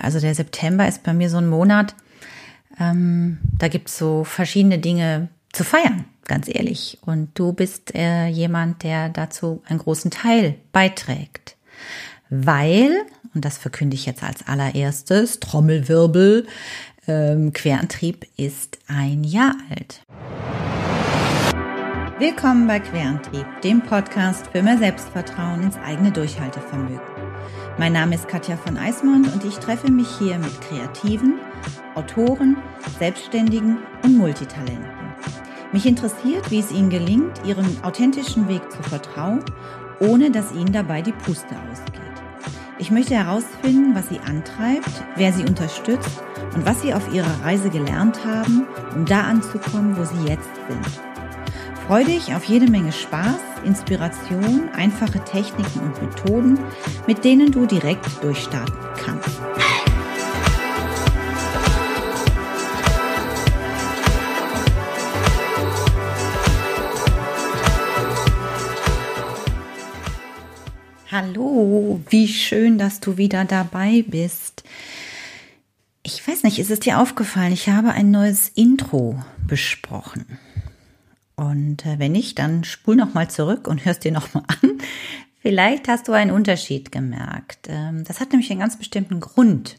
Also 0.00 0.20
der 0.20 0.34
September 0.34 0.86
ist 0.86 1.02
bei 1.02 1.12
mir 1.12 1.28
so 1.28 1.38
ein 1.38 1.48
Monat, 1.48 1.94
ähm, 2.78 3.38
da 3.58 3.66
gibt's 3.66 3.98
so 3.98 4.22
verschiedene 4.22 4.78
Dinge 4.78 5.28
zu 5.52 5.64
feiern, 5.64 6.04
ganz 6.24 6.48
ehrlich. 6.48 6.98
Und 7.04 7.36
du 7.36 7.52
bist 7.52 7.94
äh, 7.96 8.28
jemand, 8.28 8.84
der 8.84 9.08
dazu 9.08 9.62
einen 9.66 9.80
großen 9.80 10.12
Teil 10.12 10.54
beiträgt. 10.72 11.56
Weil, 12.30 12.92
und 13.34 13.44
das 13.44 13.58
verkünde 13.58 13.96
ich 13.96 14.06
jetzt 14.06 14.22
als 14.22 14.46
allererstes, 14.46 15.40
Trommelwirbel, 15.40 16.46
ähm, 17.08 17.52
Querantrieb 17.52 18.26
ist 18.36 18.78
ein 18.86 19.24
Jahr 19.24 19.56
alt. 19.70 20.02
Willkommen 22.20 22.68
bei 22.68 22.78
Querantrieb, 22.78 23.46
dem 23.62 23.80
Podcast 23.80 24.46
für 24.52 24.62
mehr 24.62 24.78
Selbstvertrauen 24.78 25.62
ins 25.62 25.76
eigene 25.76 26.12
Durchhaltevermögen. 26.12 27.17
Mein 27.78 27.92
Name 27.92 28.16
ist 28.16 28.26
Katja 28.26 28.56
von 28.56 28.76
Eismond 28.76 29.32
und 29.32 29.44
ich 29.44 29.56
treffe 29.58 29.88
mich 29.88 30.08
hier 30.18 30.36
mit 30.40 30.60
Kreativen, 30.62 31.38
Autoren, 31.94 32.56
Selbstständigen 32.98 33.78
und 34.02 34.18
Multitalenten. 34.18 34.90
Mich 35.70 35.86
interessiert, 35.86 36.50
wie 36.50 36.58
es 36.58 36.72
ihnen 36.72 36.90
gelingt, 36.90 37.40
ihren 37.44 37.84
authentischen 37.84 38.48
Weg 38.48 38.68
zu 38.72 38.82
vertrauen, 38.82 39.44
ohne 40.00 40.32
dass 40.32 40.50
ihnen 40.50 40.72
dabei 40.72 41.02
die 41.02 41.12
Puste 41.12 41.54
ausgeht. 41.70 42.02
Ich 42.80 42.90
möchte 42.90 43.14
herausfinden, 43.14 43.94
was 43.94 44.08
sie 44.08 44.18
antreibt, 44.18 45.04
wer 45.14 45.32
sie 45.32 45.44
unterstützt 45.44 46.20
und 46.56 46.66
was 46.66 46.82
sie 46.82 46.92
auf 46.92 47.14
ihrer 47.14 47.44
Reise 47.44 47.70
gelernt 47.70 48.24
haben, 48.24 48.66
um 48.96 49.04
da 49.04 49.20
anzukommen, 49.20 49.96
wo 49.96 50.04
sie 50.04 50.28
jetzt 50.28 50.50
sind. 50.68 51.07
Freu 51.88 52.04
dich 52.04 52.34
auf 52.34 52.44
jede 52.44 52.70
Menge 52.70 52.92
Spaß, 52.92 53.40
Inspiration, 53.64 54.68
einfache 54.74 55.24
Techniken 55.24 55.80
und 55.80 56.02
Methoden, 56.02 56.58
mit 57.06 57.24
denen 57.24 57.50
du 57.50 57.64
direkt 57.64 58.22
durchstarten 58.22 58.76
kannst. 59.02 59.30
Hallo, 71.10 72.02
wie 72.10 72.28
schön, 72.28 72.76
dass 72.76 73.00
du 73.00 73.16
wieder 73.16 73.46
dabei 73.46 74.04
bist. 74.06 74.62
Ich 76.02 76.28
weiß 76.28 76.42
nicht, 76.42 76.58
ist 76.58 76.70
es 76.70 76.80
dir 76.80 77.00
aufgefallen? 77.00 77.54
Ich 77.54 77.70
habe 77.70 77.92
ein 77.92 78.10
neues 78.10 78.50
Intro 78.50 79.24
besprochen. 79.46 80.38
Und 81.38 81.86
äh, 81.86 82.00
wenn 82.00 82.12
nicht, 82.12 82.40
dann 82.40 82.64
spul 82.64 82.96
noch 82.96 83.14
mal 83.14 83.30
zurück 83.30 83.68
und 83.68 83.84
hörst 83.84 84.02
dir 84.02 84.10
noch 84.10 84.34
mal 84.34 84.42
an. 84.60 84.78
Vielleicht 85.40 85.86
hast 85.86 86.08
du 86.08 86.12
einen 86.12 86.32
Unterschied 86.32 86.90
gemerkt. 86.90 87.68
Ähm, 87.68 88.02
das 88.02 88.18
hat 88.18 88.32
nämlich 88.32 88.50
einen 88.50 88.58
ganz 88.58 88.76
bestimmten 88.76 89.20
Grund, 89.20 89.78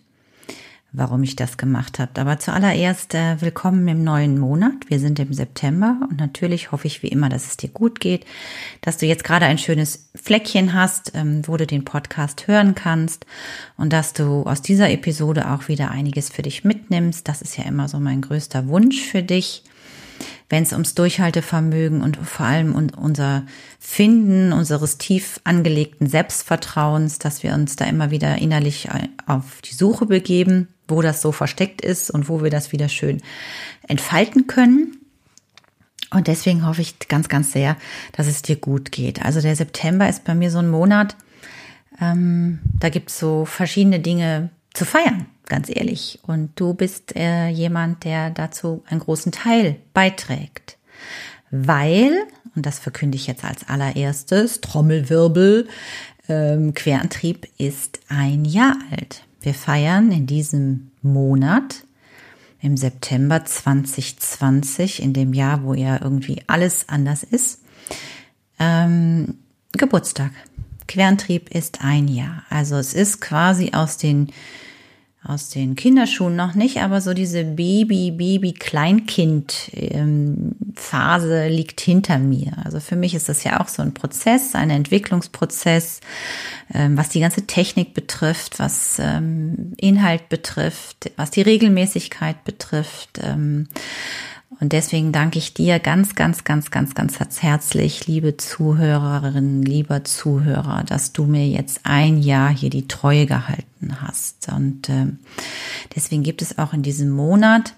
warum 0.94 1.22
ich 1.22 1.36
das 1.36 1.58
gemacht 1.58 2.00
habe. 2.00 2.22
Aber 2.22 2.40
zuallererst 2.40 3.14
äh, 3.14 3.42
willkommen 3.42 3.86
im 3.90 4.06
neuen 4.06 4.40
Monat. 4.40 4.74
Wir 4.88 5.02
sind 5.02 5.20
im 5.20 5.34
September 5.34 5.98
und 6.10 6.18
natürlich 6.18 6.72
hoffe 6.72 6.88
ich 6.88 7.04
wie 7.04 7.10
immer, 7.10 7.28
dass 7.28 7.48
es 7.48 7.58
dir 7.58 7.70
gut 7.70 8.00
geht, 8.00 8.26
dass 8.80 8.96
du 8.96 9.06
jetzt 9.06 9.26
gerade 9.26 9.46
ein 9.46 9.58
schönes 9.58 10.12
Fleckchen 10.16 10.74
hast, 10.74 11.12
ähm, 11.14 11.42
wo 11.46 11.58
du 11.58 11.68
den 11.68 11.84
Podcast 11.84 12.48
hören 12.48 12.74
kannst 12.74 13.26
und 13.76 13.92
dass 13.92 14.14
du 14.14 14.44
aus 14.44 14.62
dieser 14.62 14.90
Episode 14.92 15.52
auch 15.52 15.68
wieder 15.68 15.92
einiges 15.92 16.30
für 16.30 16.42
dich 16.42 16.64
mitnimmst. 16.64 17.28
Das 17.28 17.42
ist 17.42 17.58
ja 17.58 17.66
immer 17.66 17.90
so 17.90 18.00
mein 18.00 18.22
größter 18.22 18.70
Wunsch 18.70 19.02
für 19.02 19.24
dich 19.24 19.66
wenn 20.50 20.64
es 20.64 20.74
ums 20.74 20.96
Durchhaltevermögen 20.96 22.02
und 22.02 22.18
vor 22.18 22.46
allem 22.46 22.76
um 22.76 22.88
unser 22.98 23.46
Finden 23.80 24.52
unseres 24.52 24.98
tief 24.98 25.40
angelegten 25.44 26.08
Selbstvertrauens, 26.08 27.20
dass 27.20 27.44
wir 27.44 27.54
uns 27.54 27.76
da 27.76 27.86
immer 27.86 28.12
wieder 28.12 28.38
innerlich 28.40 28.90
auf 29.28 29.62
die 29.62 29.76
Suche 29.76 30.08
begeben, 30.08 30.68
wo 30.88 31.02
das 31.02 31.22
so 31.22 31.32
versteckt 31.32 31.82
ist 31.82 32.10
und 32.10 32.30
wo 32.30 32.44
wir 32.44 32.50
das 32.50 32.72
wieder 32.72 32.90
schön 32.90 33.22
entfalten 33.88 34.48
können. 34.48 34.98
Und 36.12 36.28
deswegen 36.28 36.66
hoffe 36.66 36.82
ich 36.82 36.98
ganz, 37.08 37.30
ganz 37.30 37.52
sehr, 37.52 37.78
dass 38.14 38.26
es 38.26 38.42
dir 38.42 38.56
gut 38.56 38.92
geht. 38.92 39.24
Also 39.24 39.42
der 39.42 39.56
September 39.56 40.10
ist 40.10 40.24
bei 40.24 40.34
mir 40.34 40.50
so 40.50 40.58
ein 40.58 40.70
Monat, 40.70 41.16
ähm, 42.02 42.60
da 42.80 42.90
gibt's 42.90 43.20
so 43.20 43.46
verschiedene 43.46 44.00
Dinge 44.00 44.50
zu 44.74 44.86
feiern 44.86 45.28
ganz 45.50 45.70
ehrlich. 45.70 46.20
Und 46.22 46.52
du 46.56 46.74
bist 46.74 47.16
äh, 47.18 47.50
jemand, 47.50 48.06
der 48.06 48.30
dazu 48.30 48.84
einen 48.88 49.02
großen 49.02 49.34
Teil 49.34 49.76
beiträgt. 49.94 50.78
Weil, 51.52 52.14
und 52.56 52.66
das 52.66 52.80
verkünde 52.80 53.18
ich 53.18 53.28
jetzt 53.28 53.44
als 53.44 53.68
allererstes, 53.68 54.62
Trommelwirbel, 54.62 55.68
ähm, 56.30 56.74
Querantrieb 56.74 57.48
ist 57.58 58.00
ein 58.08 58.46
Jahr 58.46 58.78
alt. 58.92 59.24
Wir 59.42 59.54
feiern 59.54 60.12
in 60.12 60.28
diesem 60.28 60.92
Monat 61.02 61.84
im 62.62 62.78
September 62.78 63.44
2020, 63.44 65.02
in 65.02 65.14
dem 65.14 65.34
Jahr, 65.34 65.64
wo 65.64 65.74
ja 65.74 66.00
irgendwie 66.02 66.44
alles 66.46 66.88
anders 66.88 67.24
ist, 67.24 67.62
ähm, 68.60 69.40
Geburtstag. 69.72 70.32
Querantrieb 70.90 71.56
ist 71.56 71.80
ein 71.82 72.08
Jahr. 72.08 72.44
Also 72.50 72.76
es 72.76 72.94
ist 72.94 73.22
quasi 73.22 73.72
aus 73.74 73.98
den 73.98 74.32
aus 75.22 75.50
den 75.50 75.76
Kinderschuhen 75.76 76.38
noch 76.38 76.56
nicht, 76.56 76.78
aber 76.78 77.02
so 77.02 77.14
diese 77.14 77.44
Baby, 77.44 78.12
Baby, 78.12 78.54
Kleinkind 78.54 79.70
ähm, 79.74 80.56
Phase 80.76 81.50
liegt 81.50 81.82
hinter 81.82 82.18
mir. 82.20 82.54
Also 82.64 82.80
für 82.80 82.96
mich 82.96 83.14
ist 83.14 83.28
das 83.28 83.44
ja 83.44 83.60
auch 83.60 83.68
so 83.68 83.82
ein 83.82 83.94
Prozess, 83.94 84.56
ein 84.56 84.70
Entwicklungsprozess, 84.70 86.00
ähm, 86.74 86.98
was 86.98 87.10
die 87.10 87.20
ganze 87.20 87.46
Technik 87.46 87.94
betrifft, 87.94 88.60
was 88.60 88.98
ähm, 89.00 89.74
Inhalt 89.76 90.30
betrifft, 90.30 91.12
was 91.18 91.32
die 91.32 91.42
Regelmäßigkeit 91.42 92.46
betrifft. 92.46 93.20
Und 94.60 94.74
deswegen 94.74 95.12
danke 95.12 95.38
ich 95.38 95.54
dir 95.54 95.80
ganz, 95.80 96.16
ganz, 96.16 96.44
ganz, 96.44 96.72
ganz, 96.72 96.96
ganz 96.96 97.42
herzlich, 97.42 98.08
liebe 98.08 98.36
Zuhörerinnen, 98.36 99.62
lieber 99.62 100.04
Zuhörer, 100.04 100.84
dass 100.84 101.14
du 101.14 101.26
mir 101.26 101.48
jetzt 101.48 101.82
ein 101.84 102.18
Jahr 102.18 102.50
hier 102.50 102.72
die 102.72 102.88
Treue 102.88 103.28
gehalten 103.28 104.02
hast. 104.02 104.52
Und 104.52 104.90
äh, 104.90 105.06
deswegen 105.96 106.24
gibt 106.24 106.42
es 106.42 106.58
auch 106.58 106.74
in 106.74 106.82
diesem 106.82 107.10
Monat 107.10 107.76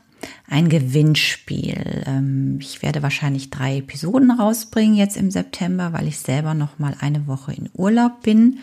ein 0.48 0.70
Gewinnspiel. 0.70 2.04
Ähm, 2.06 2.58
ich 2.62 2.82
werde 2.82 3.04
wahrscheinlich 3.04 3.50
drei 3.50 3.78
Episoden 3.78 4.32
rausbringen 4.32 4.96
jetzt 4.96 5.18
im 5.18 5.30
September, 5.30 5.92
weil 5.94 6.08
ich 6.08 6.20
selber 6.20 6.54
noch 6.54 6.80
mal 6.80 6.96
eine 7.00 7.28
Woche 7.28 7.54
in 7.54 7.70
Urlaub 7.74 8.24
bin 8.24 8.60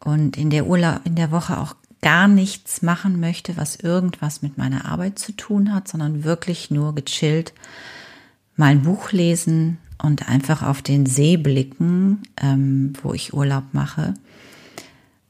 und 0.00 0.36
in 0.36 0.50
der 0.50 0.66
Urlaub 0.66 1.00
in 1.04 1.14
der 1.14 1.30
Woche 1.30 1.58
auch 1.58 1.74
gar 2.02 2.28
nichts 2.28 2.82
machen 2.82 3.20
möchte, 3.20 3.56
was 3.56 3.76
irgendwas 3.76 4.42
mit 4.42 4.58
meiner 4.58 4.84
Arbeit 4.84 5.18
zu 5.18 5.32
tun 5.32 5.74
hat, 5.74 5.88
sondern 5.88 6.24
wirklich 6.24 6.70
nur 6.70 6.94
gechillt 6.94 7.52
mal 8.56 8.66
ein 8.66 8.82
Buch 8.82 9.12
lesen 9.12 9.78
und 10.02 10.28
einfach 10.28 10.62
auf 10.62 10.82
den 10.82 11.06
See 11.06 11.36
blicken, 11.36 12.22
ähm, 12.40 12.92
wo 13.02 13.12
ich 13.12 13.34
Urlaub 13.34 13.64
mache 13.72 14.14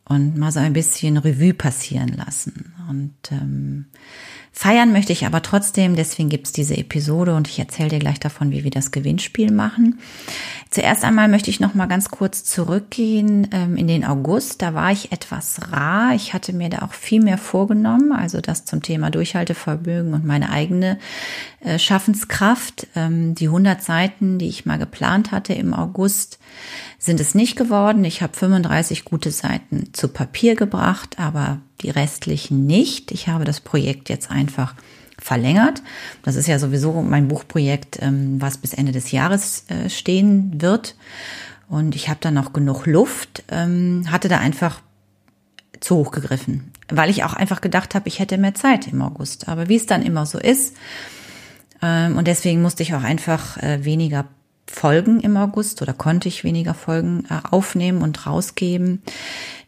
und 0.04 0.36
mal 0.36 0.52
so 0.52 0.60
ein 0.60 0.72
bisschen 0.72 1.16
Revue 1.16 1.54
passieren 1.54 2.08
lassen. 2.08 2.72
Und 2.88 3.14
ähm, 3.30 3.86
Feiern 4.58 4.90
möchte 4.90 5.12
ich 5.12 5.26
aber 5.26 5.42
trotzdem, 5.42 5.96
deswegen 5.96 6.30
gibt's 6.30 6.50
diese 6.50 6.78
Episode 6.78 7.34
und 7.34 7.46
ich 7.46 7.58
erzähle 7.58 7.90
dir 7.90 7.98
gleich 7.98 8.18
davon, 8.18 8.52
wie 8.52 8.64
wir 8.64 8.70
das 8.70 8.90
Gewinnspiel 8.90 9.52
machen. 9.52 9.98
Zuerst 10.70 11.04
einmal 11.04 11.28
möchte 11.28 11.50
ich 11.50 11.60
noch 11.60 11.74
mal 11.74 11.84
ganz 11.84 12.08
kurz 12.10 12.42
zurückgehen 12.42 13.48
ähm, 13.52 13.76
in 13.76 13.86
den 13.86 14.02
August. 14.02 14.62
Da 14.62 14.72
war 14.72 14.90
ich 14.92 15.12
etwas 15.12 15.70
rar. 15.72 16.14
Ich 16.14 16.32
hatte 16.32 16.54
mir 16.54 16.70
da 16.70 16.78
auch 16.78 16.94
viel 16.94 17.22
mehr 17.22 17.36
vorgenommen, 17.36 18.12
also 18.12 18.40
das 18.40 18.64
zum 18.64 18.80
Thema 18.80 19.10
Durchhaltevermögen 19.10 20.14
und 20.14 20.24
meine 20.24 20.48
eigene 20.48 20.98
äh, 21.60 21.78
Schaffenskraft. 21.78 22.86
Ähm, 22.96 23.34
die 23.34 23.48
100 23.48 23.82
Seiten, 23.82 24.38
die 24.38 24.48
ich 24.48 24.64
mal 24.64 24.78
geplant 24.78 25.32
hatte 25.32 25.52
im 25.52 25.74
August, 25.74 26.38
sind 27.06 27.20
es 27.20 27.34
nicht 27.34 27.56
geworden. 27.56 28.04
Ich 28.04 28.20
habe 28.20 28.36
35 28.36 29.04
gute 29.04 29.30
Seiten 29.30 29.92
zu 29.92 30.08
Papier 30.08 30.54
gebracht, 30.54 31.18
aber 31.18 31.60
die 31.80 31.90
restlichen 31.90 32.66
nicht. 32.66 33.12
Ich 33.12 33.28
habe 33.28 33.44
das 33.44 33.60
Projekt 33.60 34.08
jetzt 34.08 34.30
einfach 34.30 34.74
verlängert. 35.18 35.82
Das 36.22 36.36
ist 36.36 36.46
ja 36.46 36.58
sowieso 36.58 37.00
mein 37.02 37.28
Buchprojekt, 37.28 37.98
ähm, 38.02 38.40
was 38.40 38.58
bis 38.58 38.74
Ende 38.74 38.92
des 38.92 39.12
Jahres 39.12 39.64
äh, 39.68 39.88
stehen 39.88 40.60
wird. 40.60 40.94
Und 41.68 41.96
ich 41.96 42.08
habe 42.08 42.18
da 42.20 42.30
noch 42.30 42.52
genug 42.52 42.86
Luft, 42.86 43.42
ähm, 43.48 44.04
hatte 44.10 44.28
da 44.28 44.38
einfach 44.38 44.80
zu 45.80 45.96
hoch 45.96 46.10
gegriffen, 46.10 46.72
weil 46.88 47.10
ich 47.10 47.24
auch 47.24 47.34
einfach 47.34 47.60
gedacht 47.60 47.94
habe, 47.94 48.08
ich 48.08 48.18
hätte 48.18 48.38
mehr 48.38 48.54
Zeit 48.54 48.88
im 48.88 49.02
August. 49.02 49.48
Aber 49.48 49.68
wie 49.68 49.76
es 49.76 49.86
dann 49.86 50.02
immer 50.02 50.26
so 50.26 50.38
ist, 50.38 50.76
ähm, 51.82 52.16
und 52.16 52.26
deswegen 52.26 52.62
musste 52.62 52.82
ich 52.82 52.94
auch 52.94 53.02
einfach 53.02 53.62
äh, 53.62 53.84
weniger 53.84 54.26
Folgen 54.66 55.20
im 55.20 55.36
August 55.36 55.80
oder 55.82 55.92
konnte 55.92 56.28
ich 56.28 56.44
weniger 56.44 56.74
Folgen 56.74 57.24
äh, 57.30 57.40
aufnehmen 57.50 58.02
und 58.02 58.26
rausgeben. 58.26 59.02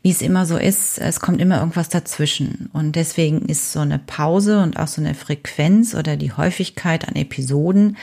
Wie 0.02 0.10
es 0.10 0.22
immer 0.22 0.46
so 0.46 0.56
ist, 0.56 0.98
es 0.98 1.20
kommt 1.20 1.40
immer 1.40 1.58
irgendwas 1.58 1.88
dazwischen. 1.88 2.70
Und 2.72 2.96
deswegen 2.96 3.42
ist 3.46 3.72
so 3.72 3.80
eine 3.80 3.98
Pause 3.98 4.62
und 4.62 4.78
auch 4.78 4.86
so 4.88 5.00
eine 5.00 5.14
Frequenz 5.14 5.94
oder 5.94 6.16
die 6.16 6.32
Häufigkeit 6.32 7.08
an 7.08 7.16
Episoden, 7.16 7.96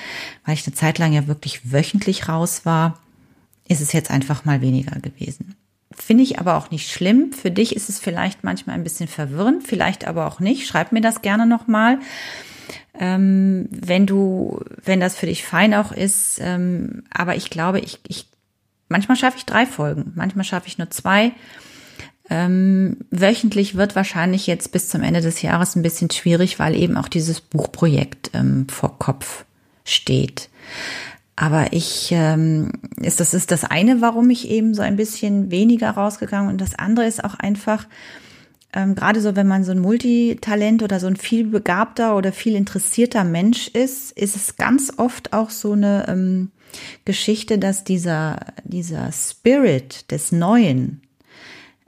weil 0.45 0.55
ich 0.55 0.65
eine 0.65 0.75
Zeit 0.75 0.97
lang 0.97 1.13
ja 1.13 1.27
wirklich 1.27 1.71
wöchentlich 1.71 2.27
raus 2.27 2.65
war, 2.65 2.99
ist 3.67 3.81
es 3.81 3.93
jetzt 3.93 4.11
einfach 4.11 4.45
mal 4.45 4.61
weniger 4.61 4.99
gewesen. 4.99 5.55
Finde 5.97 6.23
ich 6.23 6.39
aber 6.39 6.55
auch 6.55 6.71
nicht 6.71 6.91
schlimm. 6.91 7.31
Für 7.31 7.51
dich 7.51 7.75
ist 7.75 7.87
es 7.87 7.99
vielleicht 7.99 8.43
manchmal 8.43 8.75
ein 8.75 8.83
bisschen 8.83 9.07
verwirrend, 9.07 9.63
vielleicht 9.65 10.05
aber 10.05 10.27
auch 10.27 10.39
nicht. 10.39 10.67
Schreib 10.67 10.91
mir 10.91 11.01
das 11.01 11.21
gerne 11.21 11.45
nochmal. 11.45 11.99
Ähm, 12.99 13.67
wenn 13.71 14.05
du, 14.05 14.61
wenn 14.83 14.99
das 14.99 15.15
für 15.15 15.25
dich 15.25 15.45
fein 15.45 15.73
auch 15.73 15.91
ist. 15.91 16.39
Ähm, 16.41 17.03
aber 17.09 17.35
ich 17.35 17.49
glaube, 17.49 17.79
ich, 17.79 17.99
ich 18.07 18.27
manchmal 18.87 19.17
schaffe 19.17 19.37
ich 19.37 19.45
drei 19.45 19.65
Folgen, 19.65 20.13
manchmal 20.15 20.45
schaffe 20.45 20.67
ich 20.67 20.77
nur 20.77 20.89
zwei. 20.89 21.31
Ähm, 22.29 22.97
wöchentlich 23.11 23.75
wird 23.75 23.95
wahrscheinlich 23.95 24.47
jetzt 24.47 24.71
bis 24.71 24.89
zum 24.89 25.03
Ende 25.03 25.21
des 25.21 25.41
Jahres 25.41 25.75
ein 25.75 25.83
bisschen 25.83 26.09
schwierig, 26.09 26.57
weil 26.57 26.75
eben 26.75 26.97
auch 26.97 27.07
dieses 27.07 27.39
Buchprojekt 27.39 28.31
ähm, 28.33 28.67
vor 28.67 28.97
Kopf 28.97 29.45
steht. 29.83 30.49
Aber 31.35 31.73
ich, 31.73 32.09
ähm, 32.11 32.71
ist, 32.97 33.19
das 33.19 33.33
ist 33.33 33.51
das 33.51 33.63
eine, 33.63 34.01
warum 34.01 34.29
ich 34.29 34.49
eben 34.49 34.73
so 34.73 34.81
ein 34.81 34.95
bisschen 34.95 35.51
weniger 35.51 35.91
rausgegangen 35.91 36.49
und 36.49 36.61
das 36.61 36.75
andere 36.75 37.05
ist 37.05 37.23
auch 37.23 37.35
einfach, 37.35 37.85
ähm, 38.75 38.93
gerade 38.93 39.21
so, 39.21 39.37
wenn 39.37 39.47
man 39.47 39.63
so 39.63 39.71
ein 39.71 39.79
Multitalent 39.79 40.83
oder 40.83 40.99
so 40.99 41.07
ein 41.07 41.15
viel 41.15 41.45
begabter 41.45 42.17
oder 42.17 42.33
viel 42.33 42.55
interessierter 42.55 43.23
Mensch 43.23 43.69
ist, 43.69 44.11
ist 44.11 44.35
es 44.35 44.57
ganz 44.57 44.91
oft 44.97 45.31
auch 45.31 45.49
so 45.49 45.71
eine 45.71 46.05
ähm, 46.09 46.51
Geschichte, 47.05 47.57
dass 47.57 47.85
dieser, 47.85 48.39
dieser 48.65 49.13
Spirit 49.13 50.11
des 50.11 50.33
Neuen, 50.33 51.01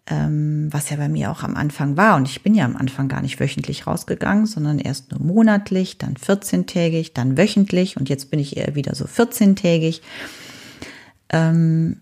ähm, 0.10 0.70
was 0.72 0.90
ja 0.90 0.96
bei 0.96 1.10
mir 1.10 1.30
auch 1.30 1.44
am 1.44 1.58
Anfang 1.58 1.98
war. 1.98 2.16
Und 2.16 2.30
ich 2.30 2.42
bin 2.42 2.56
ja 2.56 2.64
am 2.64 2.78
Anfang 2.78 3.10
gar 3.10 3.22
nicht 3.22 3.42
wöchentlich 3.42 3.86
rausgegangen, 3.86 4.46
sondern 4.46 4.80
erst 4.80 5.12
nur 5.12 5.20
monatlich, 5.20 5.98
dann 5.98 6.16
14-tägig, 6.16 7.12
dann 7.14 7.38
wöchentlich 7.38 7.98
und 7.98 8.08
jetzt 8.08 8.32
bin 8.32 8.40
ich 8.40 8.56
eher 8.56 8.76
wieder 8.76 8.96
so 8.96 9.04
14-tägig. 9.04 10.00
Ähm, 11.30 12.00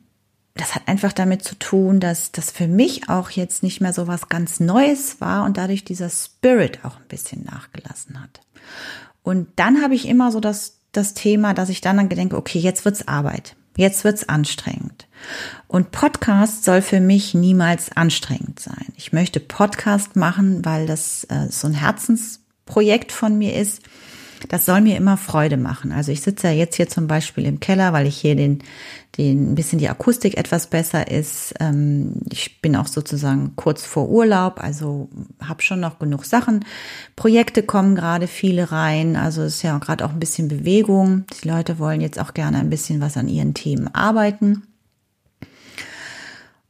das 0.55 0.73
hat 0.73 0.87
einfach 0.87 1.11
damit 1.11 1.43
zu 1.43 1.55
tun, 1.55 1.99
dass 1.99 2.31
das 2.31 2.49
für 2.49 2.67
mich 2.67 3.09
auch 3.09 3.29
jetzt 3.29 3.61
nicht 3.61 3.81
mehr 3.81 3.91
so 3.93 4.07
was 4.07 4.29
ganz 4.29 4.59
Neues 4.59 5.19
war 5.19 5.43
und 5.43 5.57
dadurch 5.57 5.83
dieser 5.83 6.09
Spirit 6.09 6.79
auch 6.83 6.95
ein 6.95 7.07
bisschen 7.09 7.43
nachgelassen 7.43 8.21
hat. 8.21 8.41
Und 9.21 9.47
dann 9.57 9.81
habe 9.81 9.95
ich 9.95 10.07
immer 10.07 10.31
so 10.31 10.39
das, 10.39 10.77
das 10.93 11.13
Thema, 11.13 11.53
dass 11.53 11.69
ich 11.69 11.81
dann 11.81 11.97
dann 11.97 12.09
denke, 12.09 12.37
okay, 12.37 12.59
jetzt 12.59 12.85
wird's 12.85 13.07
Arbeit. 13.07 13.55
Jetzt 13.75 14.05
wird's 14.05 14.29
anstrengend. 14.29 15.07
Und 15.67 15.91
Podcast 15.91 16.63
soll 16.63 16.81
für 16.81 17.01
mich 17.01 17.33
niemals 17.33 17.91
anstrengend 17.91 18.59
sein. 18.59 18.93
Ich 18.95 19.11
möchte 19.11 19.41
Podcast 19.41 20.15
machen, 20.15 20.63
weil 20.63 20.85
das 20.85 21.25
äh, 21.25 21.47
so 21.49 21.67
ein 21.67 21.73
Herzensprojekt 21.73 23.11
von 23.11 23.37
mir 23.37 23.55
ist. 23.55 23.81
Das 24.47 24.65
soll 24.65 24.81
mir 24.81 24.97
immer 24.97 25.17
Freude 25.17 25.57
machen. 25.57 25.91
Also 25.91 26.11
ich 26.11 26.21
sitze 26.21 26.47
ja 26.47 26.53
jetzt 26.53 26.75
hier 26.75 26.87
zum 26.87 27.07
Beispiel 27.07 27.45
im 27.45 27.59
Keller, 27.59 27.93
weil 27.93 28.07
ich 28.07 28.17
hier 28.17 28.35
den, 28.35 28.59
den 29.17 29.51
ein 29.51 29.55
bisschen 29.55 29.79
die 29.79 29.89
Akustik 29.89 30.37
etwas 30.37 30.67
besser 30.67 31.09
ist. 31.09 31.53
Ähm, 31.59 32.21
ich 32.31 32.61
bin 32.61 32.75
auch 32.75 32.87
sozusagen 32.87 33.55
kurz 33.55 33.85
vor 33.85 34.09
Urlaub, 34.09 34.61
also 34.61 35.09
habe 35.41 35.61
schon 35.61 35.79
noch 35.79 35.99
genug 35.99 36.25
Sachen. 36.25 36.65
Projekte 37.15 37.63
kommen 37.63 37.95
gerade 37.95 38.27
viele 38.27 38.71
rein, 38.71 39.15
also 39.15 39.43
ist 39.43 39.63
ja 39.63 39.77
gerade 39.77 40.05
auch 40.05 40.11
ein 40.11 40.19
bisschen 40.19 40.47
Bewegung. 40.47 41.25
Die 41.41 41.47
Leute 41.47 41.79
wollen 41.79 42.01
jetzt 42.01 42.19
auch 42.19 42.33
gerne 42.33 42.59
ein 42.59 42.69
bisschen 42.69 43.01
was 43.01 43.17
an 43.17 43.27
ihren 43.27 43.53
Themen 43.53 43.93
arbeiten. 43.93 44.63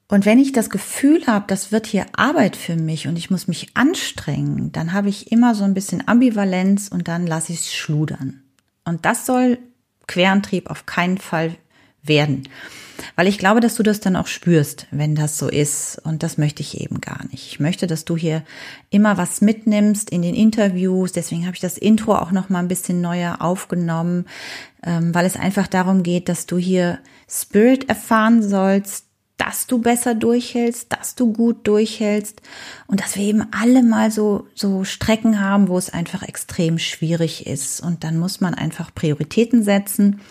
Und 0.08 0.26
wenn 0.26 0.38
ich 0.38 0.52
das 0.52 0.70
Gefühl 0.70 1.26
habe, 1.26 1.46
das 1.48 1.72
wird 1.72 1.88
hier 1.88 2.06
Arbeit 2.14 2.56
für 2.56 2.76
mich 2.76 3.08
und 3.08 3.18
ich 3.18 3.32
muss 3.32 3.48
mich 3.48 3.70
anstrengen, 3.74 4.72
dann 4.72 4.94
habe 4.94 5.10
ich 5.10 5.32
immer 5.32 5.56
so 5.56 5.64
ein 5.64 5.74
bisschen 5.74 6.08
Ambivalenz 6.08 6.90
und 6.90 7.08
dann 7.08 7.26
lasse 7.26 7.54
ich 7.54 7.62
es 7.62 7.74
schludern. 7.74 8.44
Und 8.84 9.06
das 9.06 9.26
soll 9.26 9.58
Querantrieb 10.08 10.70
auf 10.70 10.86
keinen 10.86 11.18
Fall 11.18 11.56
werden. 12.04 12.48
Weil 13.16 13.28
ich 13.28 13.38
glaube, 13.38 13.60
dass 13.60 13.76
du 13.76 13.84
das 13.84 14.00
dann 14.00 14.16
auch 14.16 14.28
spürst, 14.28 14.88
wenn 14.92 15.16
das 15.16 15.38
so 15.38 15.50
ist. 15.50 16.00
Und 16.04 16.24
das 16.24 16.38
möchte 16.38 16.62
ich 16.62 16.80
eben 16.80 17.02
gar 17.02 17.26
nicht. 17.32 17.48
Ich 17.48 17.60
möchte, 17.60 17.88
dass 17.88 18.06
du 18.06 18.16
hier 18.16 18.44
immer 18.90 19.18
was 19.18 19.42
mitnimmst 19.42 20.10
in 20.12 20.22
den 20.22 20.36
Interviews. 20.36 21.12
Deswegen 21.12 21.46
habe 21.46 21.56
ich 21.56 21.62
das 21.62 21.78
Intro 21.78 22.16
auch 22.16 22.32
noch 22.32 22.50
mal 22.50 22.60
ein 22.60 22.68
bisschen 22.68 23.02
neuer 23.02 23.42
aufgenommen, 23.42 24.26
ähm, 24.84 25.14
weil 25.14 25.26
es 25.26 25.36
einfach 25.36 25.68
darum 25.68 26.04
geht, 26.04 26.30
dass 26.30 26.46
du 26.46 26.58
hier 26.58 27.00
Spirit 27.28 27.90
erfahren 27.90 28.48
sollst, 28.48 29.05
dass 29.38 29.68
du 29.68 29.80
besser 29.80 30.16
durchhältst, 30.16 30.94
dass 30.94 31.16
du 31.16 31.34
gut 31.34 31.68
durchhältst 31.68 32.42
und 32.88 33.02
dass 33.02 33.16
wir 33.16 33.24
eben 33.24 33.46
alle 33.52 33.84
mal 33.84 34.12
so, 34.12 34.48
so 34.56 34.84
Strecken 34.84 35.42
haben, 35.42 35.68
wo 35.68 35.78
es 35.78 35.90
einfach 35.90 36.24
extrem 36.24 36.80
schwierig 36.80 37.46
ist. 37.46 37.82
Und 37.82 38.04
dann 38.04 38.18
muss 38.18 38.40
man 38.40 38.54
einfach 38.54 38.96
Prioritäten 38.96 39.64
setzen 39.64 40.22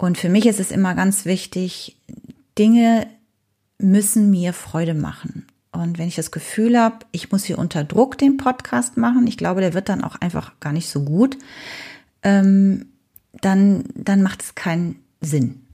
und 0.00 0.16
für 0.16 0.30
mich 0.30 0.46
ist 0.46 0.60
es 0.60 0.70
immer 0.70 0.94
ganz 0.94 1.26
wichtig, 1.26 1.98
Dinge 2.58 3.06
müssen 3.78 4.30
mir 4.30 4.54
Freude 4.54 4.94
machen. 4.94 5.46
Und 5.72 5.98
wenn 5.98 6.08
ich 6.08 6.16
das 6.16 6.30
Gefühl 6.30 6.80
habe, 6.80 7.04
ich 7.12 7.30
muss 7.30 7.44
hier 7.44 7.58
unter 7.58 7.84
Druck 7.84 8.16
den 8.16 8.38
Podcast 8.38 8.96
machen, 8.96 9.26
ich 9.26 9.36
glaube, 9.36 9.60
der 9.60 9.74
wird 9.74 9.90
dann 9.90 10.02
auch 10.02 10.16
einfach 10.16 10.58
gar 10.58 10.72
nicht 10.72 10.88
so 10.88 11.04
gut, 11.04 11.36
ähm, 12.22 12.86
dann, 13.42 13.84
dann 13.94 14.22
macht 14.22 14.42
es 14.42 14.54
keinen 14.54 14.96
Sinn. 15.20 15.66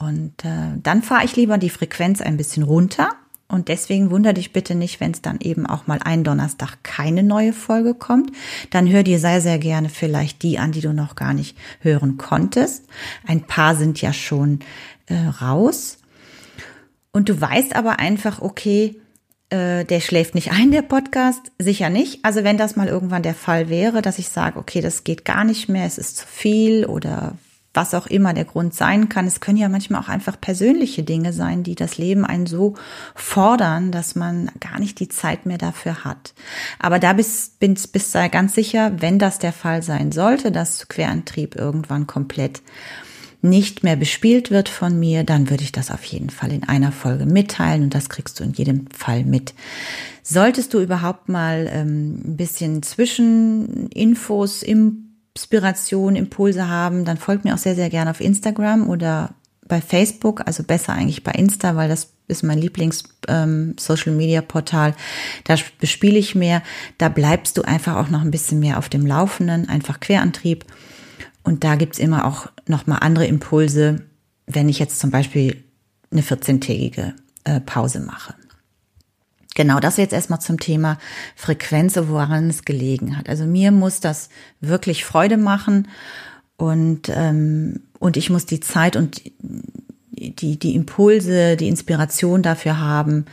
Und 0.00 0.44
äh, 0.44 0.78
dann 0.82 1.02
fahre 1.02 1.24
ich 1.24 1.36
lieber 1.36 1.58
die 1.58 1.70
Frequenz 1.70 2.20
ein 2.20 2.36
bisschen 2.36 2.62
runter 2.62 3.10
und 3.50 3.68
deswegen 3.68 4.10
wundere 4.10 4.34
dich 4.34 4.52
bitte 4.52 4.74
nicht, 4.74 5.00
wenn 5.00 5.10
es 5.10 5.22
dann 5.22 5.40
eben 5.40 5.66
auch 5.66 5.86
mal 5.86 5.98
einen 5.98 6.24
Donnerstag 6.24 6.78
keine 6.84 7.22
neue 7.22 7.52
Folge 7.52 7.94
kommt. 7.94 8.30
Dann 8.70 8.88
hör 8.88 9.02
dir 9.02 9.18
sehr, 9.18 9.40
sehr 9.40 9.58
gerne 9.58 9.88
vielleicht 9.88 10.42
die 10.42 10.58
an, 10.58 10.72
die 10.72 10.80
du 10.80 10.94
noch 10.94 11.16
gar 11.16 11.34
nicht 11.34 11.56
hören 11.80 12.16
konntest. 12.16 12.84
Ein 13.26 13.42
paar 13.42 13.74
sind 13.74 14.00
ja 14.00 14.12
schon 14.12 14.60
äh, 15.06 15.16
raus. 15.42 15.98
Und 17.12 17.28
du 17.28 17.40
weißt 17.40 17.74
aber 17.74 17.98
einfach, 17.98 18.40
okay, 18.40 19.00
äh, 19.50 19.84
der 19.84 19.98
schläft 19.98 20.36
nicht 20.36 20.52
ein, 20.52 20.70
der 20.70 20.82
Podcast, 20.82 21.50
sicher 21.58 21.90
nicht. 21.90 22.24
Also 22.24 22.44
wenn 22.44 22.56
das 22.56 22.76
mal 22.76 22.86
irgendwann 22.86 23.24
der 23.24 23.34
Fall 23.34 23.68
wäre, 23.68 24.00
dass 24.00 24.20
ich 24.20 24.28
sage, 24.28 24.60
okay, 24.60 24.80
das 24.80 25.02
geht 25.02 25.24
gar 25.24 25.42
nicht 25.42 25.68
mehr, 25.68 25.86
es 25.86 25.98
ist 25.98 26.18
zu 26.18 26.26
viel 26.26 26.86
oder 26.86 27.36
was 27.72 27.94
auch 27.94 28.06
immer 28.06 28.34
der 28.34 28.44
Grund 28.44 28.74
sein 28.74 29.08
kann. 29.08 29.26
Es 29.26 29.40
können 29.40 29.58
ja 29.58 29.68
manchmal 29.68 30.00
auch 30.00 30.08
einfach 30.08 30.40
persönliche 30.40 31.04
Dinge 31.04 31.32
sein, 31.32 31.62
die 31.62 31.76
das 31.76 31.98
Leben 31.98 32.24
einen 32.24 32.46
so 32.46 32.74
fordern, 33.14 33.92
dass 33.92 34.16
man 34.16 34.50
gar 34.58 34.80
nicht 34.80 34.98
die 34.98 35.08
Zeit 35.08 35.46
mehr 35.46 35.58
dafür 35.58 36.04
hat. 36.04 36.34
Aber 36.78 36.98
da 36.98 37.12
bist, 37.12 37.60
bist, 37.60 37.92
bist 37.92 38.14
du 38.14 38.28
ganz 38.28 38.54
sicher, 38.54 38.92
wenn 38.98 39.18
das 39.18 39.38
der 39.38 39.52
Fall 39.52 39.82
sein 39.82 40.10
sollte, 40.10 40.50
dass 40.50 40.88
Querantrieb 40.88 41.54
irgendwann 41.54 42.06
komplett 42.06 42.60
nicht 43.42 43.84
mehr 43.84 43.96
bespielt 43.96 44.50
wird 44.50 44.68
von 44.68 44.98
mir, 44.98 45.24
dann 45.24 45.48
würde 45.48 45.62
ich 45.62 45.72
das 45.72 45.90
auf 45.90 46.04
jeden 46.04 46.30
Fall 46.30 46.52
in 46.52 46.64
einer 46.64 46.92
Folge 46.92 47.24
mitteilen 47.24 47.84
und 47.84 47.94
das 47.94 48.10
kriegst 48.10 48.38
du 48.38 48.44
in 48.44 48.52
jedem 48.52 48.86
Fall 48.90 49.24
mit. 49.24 49.54
Solltest 50.22 50.74
du 50.74 50.80
überhaupt 50.80 51.28
mal 51.28 51.68
ähm, 51.72 52.20
ein 52.24 52.36
bisschen 52.36 52.82
Zwischeninfos 52.82 54.62
im 54.62 55.09
Inspiration, 55.40 56.16
Impulse 56.16 56.68
haben, 56.68 57.06
dann 57.06 57.16
folgt 57.16 57.44
mir 57.44 57.54
auch 57.54 57.58
sehr, 57.58 57.74
sehr 57.74 57.88
gerne 57.88 58.10
auf 58.10 58.20
Instagram 58.20 58.90
oder 58.90 59.30
bei 59.66 59.80
Facebook, 59.80 60.42
also 60.46 60.62
besser 60.64 60.92
eigentlich 60.92 61.24
bei 61.24 61.32
Insta, 61.32 61.76
weil 61.76 61.88
das 61.88 62.10
ist 62.28 62.42
mein 62.42 62.58
Lieblings-Social-Media-Portal. 62.58 64.90
Ähm, 64.90 64.96
da 65.44 65.56
bespiele 65.80 66.18
ich 66.18 66.34
mehr. 66.34 66.62
Da 66.98 67.08
bleibst 67.08 67.56
du 67.56 67.62
einfach 67.62 67.96
auch 67.96 68.10
noch 68.10 68.20
ein 68.20 68.30
bisschen 68.30 68.60
mehr 68.60 68.76
auf 68.76 68.90
dem 68.90 69.06
Laufenden, 69.06 69.66
einfach 69.68 70.00
Querantrieb. 70.00 70.66
Und 71.42 71.64
da 71.64 71.76
gibt's 71.76 71.98
immer 71.98 72.26
auch 72.26 72.48
noch 72.66 72.86
mal 72.86 72.98
andere 72.98 73.26
Impulse, 73.26 74.02
wenn 74.46 74.68
ich 74.68 74.78
jetzt 74.78 75.00
zum 75.00 75.10
Beispiel 75.10 75.64
eine 76.10 76.20
14-tägige 76.20 77.14
äh, 77.44 77.60
Pause 77.60 78.00
mache. 78.00 78.34
Genau, 79.56 79.80
das 79.80 79.96
jetzt 79.96 80.12
erstmal 80.12 80.40
zum 80.40 80.60
Thema 80.60 80.98
Frequenz, 81.34 81.96
woran 81.96 82.48
es 82.48 82.64
gelegen 82.64 83.16
hat. 83.16 83.28
Also 83.28 83.44
mir 83.44 83.72
muss 83.72 84.00
das 84.00 84.28
wirklich 84.60 85.04
Freude 85.04 85.36
machen 85.36 85.88
und, 86.56 87.08
ähm, 87.08 87.80
und 87.98 88.16
ich 88.16 88.30
muss 88.30 88.46
die 88.46 88.60
Zeit 88.60 88.94
und 88.94 89.22
die, 90.12 90.58
die 90.58 90.74
Impulse, 90.74 91.56
die 91.56 91.68
Inspiration 91.68 92.42
dafür 92.42 92.78
haben. 92.78 93.24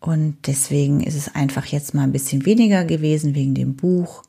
Und 0.00 0.46
deswegen 0.46 1.02
ist 1.02 1.14
es 1.14 1.34
einfach 1.34 1.66
jetzt 1.66 1.94
mal 1.94 2.02
ein 2.02 2.12
bisschen 2.12 2.44
weniger 2.46 2.84
gewesen 2.84 3.34
wegen 3.34 3.54
dem 3.54 3.76
Buch. 3.76 4.22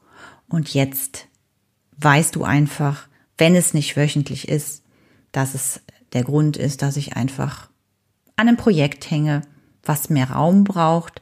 Und 0.47 0.73
jetzt 0.73 1.27
weißt 1.97 2.35
du 2.35 2.43
einfach, 2.43 3.07
wenn 3.37 3.55
es 3.55 3.73
nicht 3.73 3.97
wöchentlich 3.97 4.47
ist, 4.47 4.83
dass 5.31 5.53
es 5.53 5.81
der 6.13 6.23
Grund 6.23 6.57
ist, 6.57 6.81
dass 6.81 6.97
ich 6.97 7.15
einfach 7.15 7.69
an 8.35 8.47
einem 8.47 8.57
Projekt 8.57 9.09
hänge, 9.09 9.41
was 9.85 10.09
mehr 10.09 10.31
Raum 10.31 10.63
braucht 10.63 11.21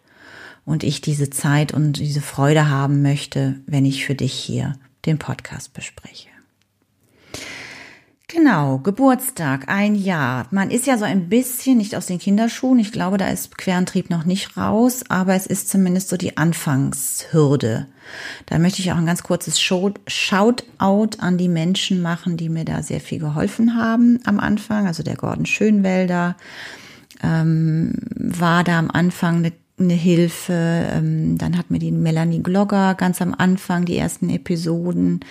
und 0.66 0.84
ich 0.84 1.02
diese 1.02 1.30
Zeit 1.30 1.74
und 1.74 1.94
diese 1.94 2.22
Freude 2.22 2.70
haben 2.70 3.02
möchte, 3.02 3.60
wenn 3.66 3.86
ich 3.86 4.06
für 4.06 4.16
dich 4.16 4.34
hier 4.34 4.74
den 5.06 5.20
Podcast 5.20 5.74
bespreche. 5.74 6.30
Genau, 8.34 8.80
Geburtstag, 8.80 9.70
ein 9.70 9.94
Jahr. 9.94 10.48
Man 10.50 10.72
ist 10.72 10.88
ja 10.88 10.98
so 10.98 11.06
ein 11.06 11.30
bisschen 11.30 11.78
nicht 11.78 11.96
aus 11.96 12.08
den 12.08 12.18
Kinderschuhen. 12.18 12.80
Ich 12.80 12.92
glaube, 12.92 13.20
da 13.20 13.28
ist 13.28 13.60
Querantrieb 13.60 14.10
noch 14.10 14.26
nicht 14.26 14.58
raus, 14.58 15.04
aber 15.08 15.36
es 15.36 15.46
ist 15.46 15.70
zumindest 15.70 16.10
so 16.10 16.18
die 16.18 16.36
Anfangshürde. 16.36 17.86
Da 18.48 18.58
möchte 18.58 18.82
ich 18.82 18.92
auch 18.92 18.98
ein 18.98 19.06
ganz 19.06 19.22
kurzes 19.22 19.62
Shoutout 19.62 21.20
an 21.20 21.38
die 21.38 21.48
Menschen 21.48 22.02
machen, 22.02 22.36
die 22.36 22.50
mir 22.50 22.66
da 22.66 22.82
sehr 22.82 23.02
viel 23.02 23.20
geholfen 23.20 23.76
haben 23.76 24.20
am 24.26 24.40
Anfang. 24.40 24.88
Also 24.88 25.04
der 25.04 25.16
Gordon 25.16 25.46
Schönwälder, 25.46 26.36
ähm, 27.24 27.94
war 28.16 28.64
da 28.64 28.78
am 28.78 28.92
Anfang 28.92 29.38
eine, 29.38 29.54
eine 29.80 29.94
Hilfe. 29.94 30.54
Ähm, 30.54 31.38
dann 31.38 31.58
hat 31.58 31.72
mir 31.72 31.80
die 31.80 31.92
Melanie 31.92 32.44
Glogger 32.44 32.96
ganz 32.96 33.22
am 33.22 33.34
Anfang 33.34 33.86
die 33.86 33.98
ersten 33.98 34.30
Episoden 34.30 35.22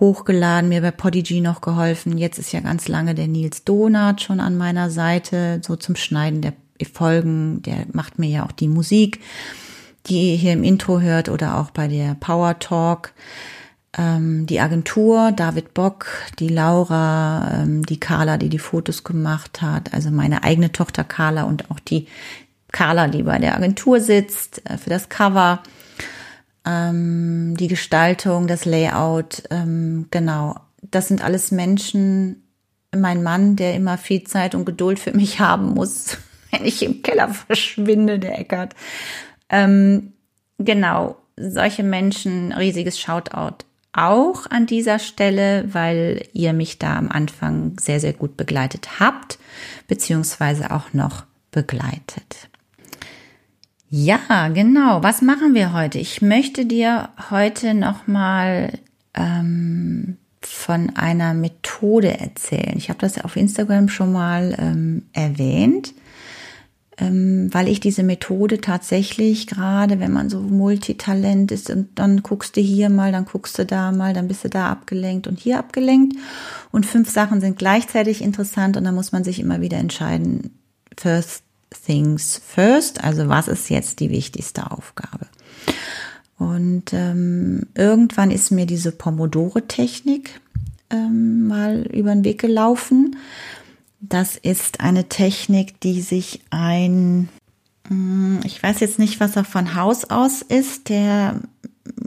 hochgeladen, 0.00 0.68
mir 0.68 0.80
bei 0.80 0.90
Podigy 0.90 1.40
noch 1.40 1.60
geholfen. 1.60 2.18
Jetzt 2.18 2.38
ist 2.38 2.52
ja 2.52 2.60
ganz 2.60 2.88
lange 2.88 3.14
der 3.14 3.28
Nils 3.28 3.64
Donat 3.64 4.20
schon 4.20 4.40
an 4.40 4.56
meiner 4.56 4.90
Seite, 4.90 5.60
so 5.64 5.76
zum 5.76 5.96
Schneiden 5.96 6.42
der 6.42 6.54
Folgen. 6.92 7.62
Der 7.62 7.86
macht 7.92 8.18
mir 8.18 8.28
ja 8.28 8.44
auch 8.46 8.52
die 8.52 8.68
Musik, 8.68 9.20
die 10.06 10.32
ihr 10.32 10.36
hier 10.36 10.52
im 10.52 10.64
Intro 10.64 11.00
hört 11.00 11.28
oder 11.28 11.58
auch 11.58 11.70
bei 11.70 11.88
der 11.88 12.14
Power 12.14 12.58
Talk. 12.58 13.12
Ähm, 13.96 14.46
die 14.46 14.60
Agentur, 14.60 15.32
David 15.32 15.72
Bock, 15.72 16.06
die 16.38 16.48
Laura, 16.48 17.62
ähm, 17.62 17.86
die 17.86 17.98
Carla, 17.98 18.36
die 18.36 18.50
die 18.50 18.58
Fotos 18.58 19.02
gemacht 19.02 19.62
hat, 19.62 19.94
also 19.94 20.10
meine 20.10 20.44
eigene 20.44 20.72
Tochter 20.72 21.04
Carla 21.04 21.44
und 21.44 21.70
auch 21.70 21.80
die 21.80 22.06
Carla, 22.70 23.08
die 23.08 23.22
bei 23.22 23.38
der 23.38 23.56
Agentur 23.56 24.00
sitzt 24.00 24.68
äh, 24.68 24.76
für 24.76 24.90
das 24.90 25.08
Cover 25.08 25.62
ähm, 26.68 27.56
die 27.56 27.68
Gestaltung, 27.68 28.46
das 28.46 28.64
Layout, 28.64 29.44
ähm, 29.50 30.06
genau. 30.10 30.56
Das 30.82 31.08
sind 31.08 31.24
alles 31.24 31.50
Menschen, 31.50 32.48
mein 32.94 33.22
Mann, 33.22 33.56
der 33.56 33.74
immer 33.74 33.98
viel 33.98 34.24
Zeit 34.24 34.54
und 34.54 34.64
Geduld 34.64 34.98
für 34.98 35.12
mich 35.12 35.40
haben 35.40 35.74
muss, 35.74 36.18
wenn 36.50 36.64
ich 36.64 36.82
im 36.82 37.02
Keller 37.02 37.28
verschwinde, 37.30 38.18
der 38.18 38.38
Eckert. 38.38 38.74
Ähm, 39.48 40.12
genau, 40.58 41.16
solche 41.36 41.82
Menschen, 41.82 42.52
riesiges 42.52 43.00
Shoutout 43.00 43.64
auch 43.92 44.46
an 44.50 44.66
dieser 44.66 44.98
Stelle, 44.98 45.72
weil 45.72 46.22
ihr 46.32 46.52
mich 46.52 46.78
da 46.78 46.96
am 46.96 47.08
Anfang 47.08 47.78
sehr, 47.80 48.00
sehr 48.00 48.12
gut 48.12 48.36
begleitet 48.36 49.00
habt, 49.00 49.38
beziehungsweise 49.86 50.70
auch 50.70 50.92
noch 50.92 51.24
begleitet. 51.50 52.48
Ja, 53.90 54.48
genau. 54.48 55.02
Was 55.02 55.22
machen 55.22 55.54
wir 55.54 55.72
heute? 55.72 55.98
Ich 55.98 56.20
möchte 56.20 56.66
dir 56.66 57.08
heute 57.30 57.72
nochmal 57.72 58.78
ähm, 59.14 60.18
von 60.42 60.90
einer 60.96 61.32
Methode 61.34 62.18
erzählen. 62.18 62.74
Ich 62.76 62.90
habe 62.90 63.00
das 63.00 63.18
auf 63.22 63.36
Instagram 63.36 63.88
schon 63.88 64.12
mal 64.12 64.54
ähm, 64.58 65.04
erwähnt, 65.12 65.94
weil 67.00 67.68
ich 67.68 67.78
diese 67.78 68.02
Methode 68.02 68.60
tatsächlich 68.60 69.46
gerade, 69.46 70.00
wenn 70.00 70.12
man 70.12 70.28
so 70.28 70.40
Multitalent 70.40 71.52
ist 71.52 71.70
und 71.70 71.88
dann 71.94 72.22
guckst 72.22 72.56
du 72.56 72.60
hier 72.60 72.90
mal, 72.90 73.12
dann 73.12 73.24
guckst 73.24 73.58
du 73.58 73.64
da 73.64 73.92
mal, 73.92 74.14
dann 74.14 74.26
bist 74.26 74.44
du 74.44 74.48
da 74.48 74.68
abgelenkt 74.68 75.26
und 75.28 75.38
hier 75.38 75.58
abgelenkt 75.58 76.16
und 76.72 76.86
fünf 76.86 77.08
Sachen 77.08 77.40
sind 77.40 77.56
gleichzeitig 77.56 78.20
interessant 78.22 78.76
und 78.76 78.84
dann 78.84 78.96
muss 78.96 79.12
man 79.12 79.22
sich 79.22 79.38
immer 79.38 79.60
wieder 79.60 79.76
entscheiden, 79.76 80.58
first 80.96 81.44
things 81.84 82.40
first, 82.44 83.04
also 83.04 83.28
was 83.28 83.46
ist 83.46 83.70
jetzt 83.70 84.00
die 84.00 84.10
wichtigste 84.10 84.70
Aufgabe. 84.70 85.26
Und 86.38 86.92
ähm, 86.92 87.66
irgendwann 87.74 88.30
ist 88.30 88.50
mir 88.50 88.64
diese 88.64 88.92
Pomodore-Technik 88.92 90.40
ähm, 90.90 91.48
mal 91.48 91.82
über 91.92 92.12
den 92.12 92.24
Weg 92.24 92.40
gelaufen. 92.40 93.16
Das 94.00 94.36
ist 94.36 94.80
eine 94.80 95.08
Technik, 95.08 95.80
die 95.80 96.00
sich 96.02 96.40
ein, 96.50 97.28
hm, 97.88 98.40
ich 98.44 98.62
weiß 98.62 98.80
jetzt 98.80 98.98
nicht, 98.98 99.18
was 99.20 99.34
er 99.36 99.44
von 99.44 99.74
Haus 99.74 100.04
aus 100.04 100.42
ist, 100.42 100.88
der 100.88 101.40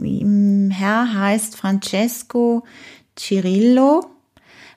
Herr 0.00 1.14
heißt 1.14 1.56
Francesco 1.56 2.64
Cirillo, 3.16 4.06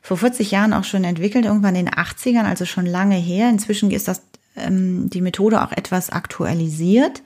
vor 0.01 0.17
40 0.17 0.51
Jahren 0.51 0.73
auch 0.73 0.83
schon 0.83 1.03
entwickelt, 1.03 1.45
irgendwann 1.45 1.75
in 1.75 1.85
den 1.85 1.95
80ern, 1.95 2.43
also 2.43 2.65
schon 2.65 2.85
lange 2.85 3.15
her. 3.15 3.49
Inzwischen 3.49 3.91
ist 3.91 4.07
das 4.07 4.21
ähm, 4.55 5.09
die 5.09 5.21
Methode 5.21 5.63
auch 5.63 5.71
etwas 5.71 6.09
aktualisiert. 6.09 7.21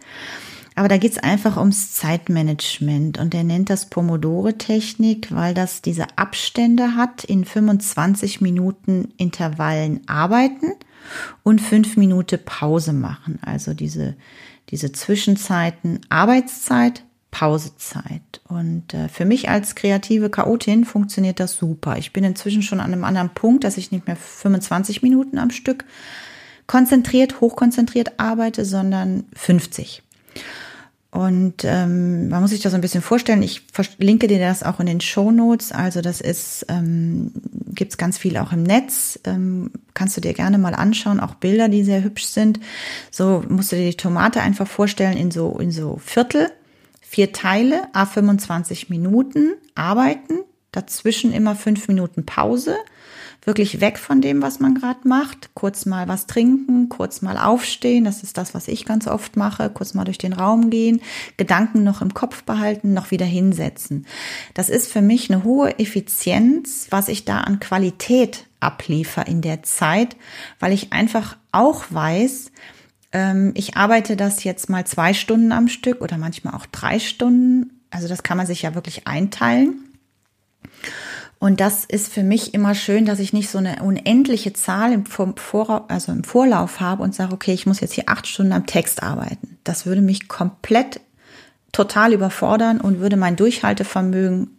Aber 0.80 0.88
da 0.88 0.96
geht 0.96 1.12
es 1.12 1.18
einfach 1.18 1.58
ums 1.58 1.92
Zeitmanagement 1.92 3.18
und 3.18 3.36
er 3.36 3.44
nennt 3.44 3.70
das 3.70 3.88
Pomodore-Technik, 3.88 5.36
weil 5.36 5.54
das 5.54 5.82
diese 5.82 6.06
Abstände 6.16 6.96
hat, 6.96 7.26
in 7.26 7.44
25 7.44 8.40
Minuten 8.40 9.14
Intervallen 9.18 10.00
arbeiten 10.08 10.68
und 11.44 11.60
fünf 11.60 11.98
Minuten 11.98 12.40
Pause 12.46 12.94
machen. 12.94 13.40
Also 13.42 13.74
diese, 13.74 14.16
diese 14.70 14.94
Zwischenzeiten 14.94 16.00
Arbeitszeit, 16.08 17.04
Pausezeit. 17.30 18.40
Und 18.48 18.94
äh, 18.94 19.10
für 19.10 19.26
mich 19.26 19.50
als 19.50 19.76
kreative 19.76 20.30
Chaotin 20.30 20.86
funktioniert 20.86 21.42
das 21.42 21.58
super. 21.58 21.98
Ich 21.98 22.14
bin 22.14 22.24
inzwischen 22.24 22.62
schon 22.62 22.80
an 22.80 22.94
einem 22.94 23.04
anderen 23.04 23.32
Punkt, 23.32 23.66
dass 23.66 23.76
ich 23.76 23.92
nicht 23.92 24.08
mehr 24.08 24.16
25 24.16 25.04
Minuten 25.04 25.40
am 25.40 25.52
Stück 25.52 25.84
konzentriert, 26.68 27.42
hochkonzentriert 27.42 28.18
arbeite, 28.18 28.64
sondern 28.64 29.26
50. 29.36 30.04
Und 31.12 31.64
ähm, 31.64 32.30
man 32.30 32.42
muss 32.42 32.52
sich 32.52 32.62
das 32.62 32.76
ein 32.76 32.82
bisschen 32.82 33.02
vorstellen. 33.02 33.42
Ich 33.42 33.64
verlinke 33.74 34.28
dir 34.28 34.38
das 34.38 34.62
auch 34.62 34.80
in 34.80 34.86
den 34.86 35.02
Show 35.02 35.32
Notes. 35.32 35.72
Also 35.72 36.02
das 36.02 36.22
ist, 36.22 36.68
ähm, 36.70 37.32
gibt 37.74 37.98
ganz 37.98 38.20
viel 38.20 38.38
auch 38.38 38.54
im 38.54 38.62
Netz. 38.62 39.20
Ähm, 39.24 39.72
kannst 39.96 40.16
du 40.18 40.22
dir 40.22 40.34
gerne 40.34 40.60
mal 40.60 40.76
anschauen, 40.76 41.20
auch 41.20 41.34
Bilder, 41.36 41.68
die 41.68 41.84
sehr 41.84 42.04
hübsch 42.04 42.26
sind. 42.26 42.60
So 43.10 43.44
musst 43.50 43.72
du 43.72 43.76
dir 43.76 43.90
die 43.90 43.98
Tomate 43.98 44.42
einfach 44.42 44.68
vorstellen 44.68 45.18
in 45.18 45.32
so 45.32 45.58
in 45.58 45.72
so 45.72 46.00
Viertel, 46.04 46.52
vier 47.02 47.34
Teile, 47.34 47.88
a 47.94 48.06
25 48.06 48.92
Minuten 48.92 49.54
arbeiten, 49.74 50.42
dazwischen 50.72 51.34
immer 51.34 51.56
fünf 51.56 51.88
Minuten 51.88 52.28
Pause 52.28 52.76
wirklich 53.44 53.82
weg 53.82 53.98
von 53.98 54.22
dem, 54.22 54.42
was 54.42 54.60
man 54.60 54.76
gerade 54.76 55.08
macht. 55.08 55.50
Kurz 55.54 55.86
mal 55.86 56.08
was 56.08 56.28
trinken, 56.28 56.90
kurz 56.90 57.22
mal 57.22 57.38
aufstehen. 57.38 58.04
Das 58.04 58.24
ist 58.24 58.38
das, 58.38 58.54
was 58.54 58.68
ich 58.68 58.86
ganz 58.86 59.08
oft 59.08 59.38
mache. 59.38 59.70
Kurz 59.70 59.94
mal 59.94 60.06
durch 60.06 60.18
den 60.18 60.34
Raum 60.34 60.70
gehen, 60.70 61.02
Gedanken 61.38 61.84
noch 61.84 62.02
im 62.02 62.14
Kopf 62.14 62.44
behalten, 62.44 62.94
noch 62.94 63.12
wieder 63.12 63.26
hinsetzen. 63.26 64.06
Das 64.54 64.70
ist 64.70 64.92
für 64.92 65.02
mich 65.02 65.32
eine 65.32 65.44
hohe 65.44 65.80
Effizienz, 65.80 66.88
was 66.90 67.08
ich 67.08 67.26
da 67.26 67.42
an 67.42 67.60
Qualität 67.60 68.46
abliefer 68.60 69.26
in 69.28 69.42
der 69.42 69.64
Zeit, 69.64 70.18
weil 70.60 70.74
ich 70.74 70.92
einfach 70.92 71.38
auch 71.52 71.86
weiß, 71.90 72.52
ähm, 73.12 73.52
ich 73.56 73.78
arbeite 73.78 74.16
das 74.16 74.44
jetzt 74.44 74.70
mal 74.70 74.86
zwei 74.86 75.14
Stunden 75.14 75.52
am 75.52 75.68
Stück 75.68 76.02
oder 76.02 76.18
manchmal 76.18 76.54
auch 76.54 76.66
drei 76.66 77.00
Stunden. 77.00 77.82
Also 77.90 78.08
das 78.08 78.24
kann 78.24 78.38
man 78.38 78.48
sich 78.48 78.62
ja 78.62 78.76
wirklich 78.76 79.08
einteilen. 79.08 79.86
Und 81.40 81.62
das 81.62 81.86
ist 81.86 82.12
für 82.12 82.24
mich 82.24 82.54
immer 82.54 82.76
schön, 82.76 83.06
dass 83.06 83.20
ich 83.20 83.32
nicht 83.32 83.50
so 83.50 83.58
eine 83.58 83.82
unendliche 83.82 84.52
Zahl 84.52 84.92
im, 84.92 85.06
Vorlauf, 85.06 85.84
also 85.88 86.12
im 86.12 86.26
Vorlauf 86.26 86.82
habe 86.82 87.02
und 87.02 87.16
sage, 87.16 87.34
okay, 87.34 87.54
ich 87.54 87.66
muss 87.66 87.80
jetzt 87.80 87.94
hier 87.94 88.04
acht 88.08 88.28
Stunden 88.28 88.52
am 88.52 88.66
Text 88.66 89.02
arbeiten. 89.02 89.58
Das 89.64 89.86
würde 89.86 90.02
mich 90.02 90.28
komplett 90.28 91.00
total 91.72 92.12
überfordern 92.14 92.82
und 92.82 93.00
würde 93.00 93.16
mein 93.16 93.38
Durchhaltevermögen 93.38 94.50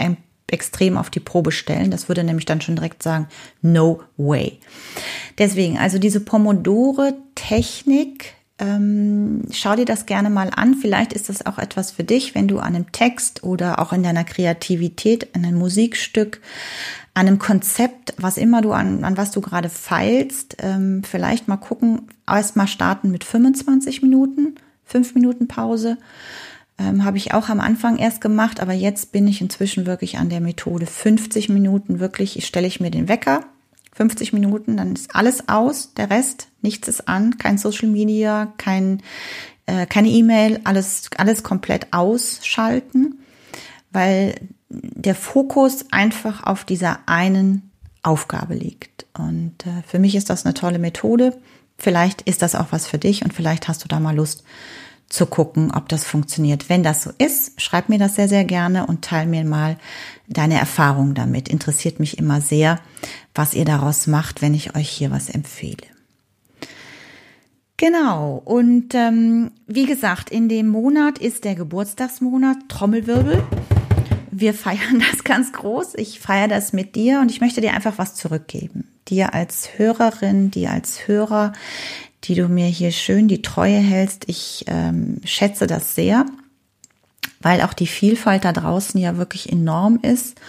extrem 0.47 0.97
auf 0.97 1.11
die 1.11 1.21
Probe 1.21 1.53
stellen. 1.53 1.91
Das 1.91 2.09
würde 2.09 2.25
nämlich 2.25 2.47
dann 2.47 2.63
schon 2.63 2.77
direkt 2.77 3.03
sagen, 3.03 3.29
no 3.61 4.01
way. 4.17 4.59
Deswegen, 5.39 5.77
also 5.79 5.99
diese 5.99 6.21
Pomodore-Technik 6.21 8.33
ähm, 8.61 9.43
schau 9.51 9.75
dir 9.75 9.87
das 9.87 10.07
gerne 10.07 10.31
mal 10.31 10.51
an. 10.55 10.75
Vielleicht 10.75 11.13
ist 11.13 11.29
das 11.29 11.45
auch 11.47 11.59
etwas 11.59 11.91
für 11.91 12.05
dich, 12.05 12.35
wenn 12.35 12.47
du 12.47 12.59
an 12.59 12.77
einem 12.77 12.93
Text 12.93 13.43
oder 13.43 13.79
auch 13.81 13.93
in 13.93 14.03
deiner 14.03 14.25
Kreativität, 14.25 15.35
an 15.35 15.45
einem 15.45 15.59
Musikstück, 15.59 16.41
an 17.15 17.27
einem 17.27 17.39
Konzept, 17.39 18.15
was 18.19 18.37
immer 18.37 18.61
du 18.63 18.73
an, 18.73 19.03
an 19.05 19.17
was 19.17 19.31
du 19.31 19.41
gerade 19.41 19.69
feilst, 19.69 20.59
ähm, 20.61 21.03
vielleicht 21.03 21.49
mal 21.49 21.57
gucken, 21.57 22.09
erst 22.29 22.57
mal 22.57 22.69
starten 22.69 23.11
mit 23.11 23.25
25 23.25 24.03
Minuten, 24.03 24.55
5 24.85 25.15
Minuten 25.15 25.49
Pause. 25.49 25.97
Ähm, 26.79 27.05
Habe 27.05 27.17
ich 27.17 27.35
auch 27.35 27.49
am 27.49 27.61
Anfang 27.61 27.97
erst 27.97 28.21
gemacht, 28.21 28.61
aber 28.61 28.73
jetzt 28.73 29.13
bin 29.13 29.27
ich 29.27 29.41
inzwischen 29.41 29.87
wirklich 29.87 30.19
an 30.19 30.29
der 30.29 30.41
Methode 30.41 30.87
50 30.87 31.49
Minuten. 31.49 31.99
Wirklich, 31.99 32.47
stelle 32.47 32.67
ich 32.67 32.81
mir 32.81 32.91
den 32.91 33.09
Wecker, 33.09 33.45
50 33.93 34.33
Minuten, 34.33 34.77
dann 34.77 34.95
ist 34.95 35.15
alles 35.15 35.49
aus, 35.49 35.95
der 35.95 36.11
Rest, 36.11 36.49
nichts 36.63 36.89
ist 36.89 37.09
an, 37.09 37.39
kein 37.39 37.59
Social 37.59 37.89
Media, 37.89 38.53
kein, 38.57 39.03
äh, 39.67 39.87
keine 39.87 40.09
E-Mail, 40.09 40.61
alles, 40.65 41.11
alles 41.17 41.43
komplett 41.43 41.93
ausschalten, 41.93 43.19
weil 43.93 44.35
der 44.69 45.15
Fokus 45.15 45.87
einfach 45.91 46.45
auf 46.45 46.65
dieser 46.65 47.01
einen 47.07 47.71
Aufgabe 48.03 48.55
liegt. 48.55 49.07
Und 49.19 49.67
äh, 49.67 49.83
für 49.87 49.99
mich 49.99 50.15
ist 50.15 50.31
das 50.31 50.45
eine 50.45 50.55
tolle 50.55 50.79
Methode. 50.79 51.37
Vielleicht 51.77 52.23
ist 52.23 52.43
das 52.43 52.55
auch 52.55 52.69
was 52.71 52.87
für 52.87 52.99
dich 52.99 53.25
und 53.25 53.35
vielleicht 53.35 53.69
hast 53.69 53.83
du 53.85 53.89
da 53.89 54.01
mal 54.01 54.15
Lust 54.15 54.45
zu 55.11 55.27
gucken, 55.27 55.73
ob 55.75 55.89
das 55.89 56.05
funktioniert. 56.05 56.69
Wenn 56.69 56.83
das 56.83 57.03
so 57.03 57.11
ist, 57.19 57.61
schreib 57.61 57.89
mir 57.89 57.99
das 57.99 58.15
sehr, 58.15 58.29
sehr 58.29 58.45
gerne 58.45 58.87
und 58.87 59.05
teil 59.05 59.27
mir 59.27 59.45
mal 59.45 59.77
deine 60.29 60.59
Erfahrung 60.59 61.15
damit. 61.15 61.49
Interessiert 61.49 62.01
mich 62.01 62.17
immer 62.17 62.41
sehr, 62.41 62.79
was 63.35 63.53
ihr 63.53 63.65
daraus 63.65 64.07
macht, 64.07 64.41
wenn 64.41 64.55
ich 64.55 64.77
euch 64.77 64.89
hier 64.89 65.11
was 65.11 65.29
empfehle. 65.29 65.83
Genau, 67.77 68.41
und 68.45 68.95
ähm, 68.95 69.51
wie 69.67 69.87
gesagt, 69.87 70.31
in 70.31 70.49
dem 70.49 70.69
Monat 70.69 71.19
ist 71.19 71.45
der 71.45 71.55
Geburtstagsmonat 71.55 72.69
Trommelwirbel. 72.69 73.43
Wir 74.31 74.55
feiern 74.55 75.03
das 75.11 75.25
ganz 75.25 75.53
groß. 75.53 75.95
Ich 75.97 76.21
feiere 76.21 76.49
das 76.49 76.73
mit 76.73 76.95
dir 76.95 77.21
und 77.21 77.31
ich 77.31 77.41
möchte 77.41 77.61
dir 77.61 77.75
einfach 77.75 77.99
was 77.99 78.15
zurückgeben. 78.15 78.87
Dir 79.09 79.35
als 79.35 79.79
Hörerin, 79.79 80.53
dir 80.53 80.71
als 80.71 81.09
Hörer, 81.09 81.53
die 82.25 82.35
du 82.35 82.49
mir 82.49 82.67
hier 82.67 82.93
schön 82.93 83.29
die 83.29 83.43
Treue 83.43 83.79
hältst. 83.79 84.25
Ich 84.29 84.65
ähm, 84.69 85.21
schätze 85.25 85.67
das 85.67 85.95
sehr, 85.95 86.27
weil 87.41 87.63
auch 87.63 87.73
die 87.73 87.87
Vielfalt 87.87 88.45
da 88.45 88.53
draußen 88.53 89.01
ja 89.01 89.17
wirklich 89.17 89.51
enorm 89.51 89.99
ist 90.03 90.41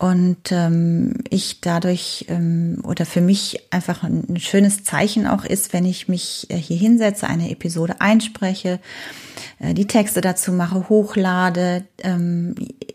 und 0.00 0.50
ähm, 0.50 1.12
ich 1.28 1.60
dadurch 1.60 2.24
ähm, 2.28 2.78
oder 2.84 3.04
für 3.04 3.20
mich 3.20 3.66
einfach 3.70 4.02
ein, 4.02 4.38
schönes 4.38 4.82
Zeichen 4.82 5.26
auch 5.26 5.44
ist, 5.44 5.74
wenn 5.74 5.84
ich 5.84 6.08
mich 6.08 6.46
äh, 6.48 6.56
hier 6.56 6.78
hinsetze, 6.78 7.26
eine 7.26 7.50
Episode 7.50 8.00
einspreche, 8.00 8.80
äh, 9.58 9.74
die 9.74 9.86
Texte 9.86 10.22
dazu 10.22 10.52
mache, 10.52 10.88
hochlade, 10.88 11.84
ähm, 11.98 12.54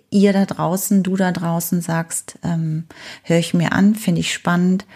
ihr 0.10 0.34
da 0.34 0.46
draußen, 0.46 1.04
du 1.04 1.16
da 1.16 1.32
draußen 1.32 1.80
sagst, 1.80 2.40
ähm, 2.44 2.86
höre 3.22 3.38
ich 3.38 3.54
mir 3.54 3.74
an, 3.74 3.94
finde 3.94 4.22
ich 4.22 4.34
spannend 4.34 4.88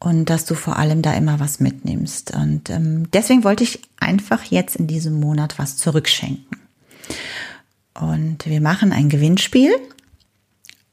und 0.00 0.30
dass 0.30 0.44
du 0.44 0.54
vor 0.54 0.76
allem 0.76 1.02
da 1.02 1.14
immer 1.14 1.40
was 1.40 1.60
mitnimmst. 1.60 2.34
Und 2.34 2.70
ähm, 2.70 3.10
deswegen 3.12 3.44
wollte 3.44 3.64
ich 3.64 3.82
einfach 3.98 4.44
jetzt 4.44 4.76
in 4.76 4.86
diesem 4.86 5.18
Monat 5.18 5.58
was 5.58 5.76
zurückschenken. 5.76 6.58
Und 7.94 8.46
wir 8.46 8.60
machen 8.60 8.92
ein 8.92 9.08
Gewinnspiel. 9.08 9.72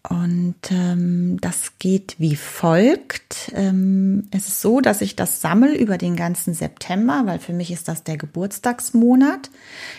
Und 0.07 0.55
ähm, 0.69 1.39
das 1.41 1.79
geht 1.79 2.15
wie 2.19 2.35
folgt. 2.35 3.51
Ähm, 3.55 4.27
es 4.29 4.47
ist 4.47 4.62
so, 4.62 4.79
dass 4.79 5.01
ich 5.01 5.15
das 5.15 5.41
sammle 5.41 5.75
über 5.75 5.97
den 5.97 6.15
ganzen 6.15 6.53
September, 6.53 7.24
weil 7.25 7.39
für 7.39 7.53
mich 7.53 7.71
ist 7.71 7.88
das 7.88 8.03
der 8.03 8.17
Geburtstagsmonat 8.17 9.50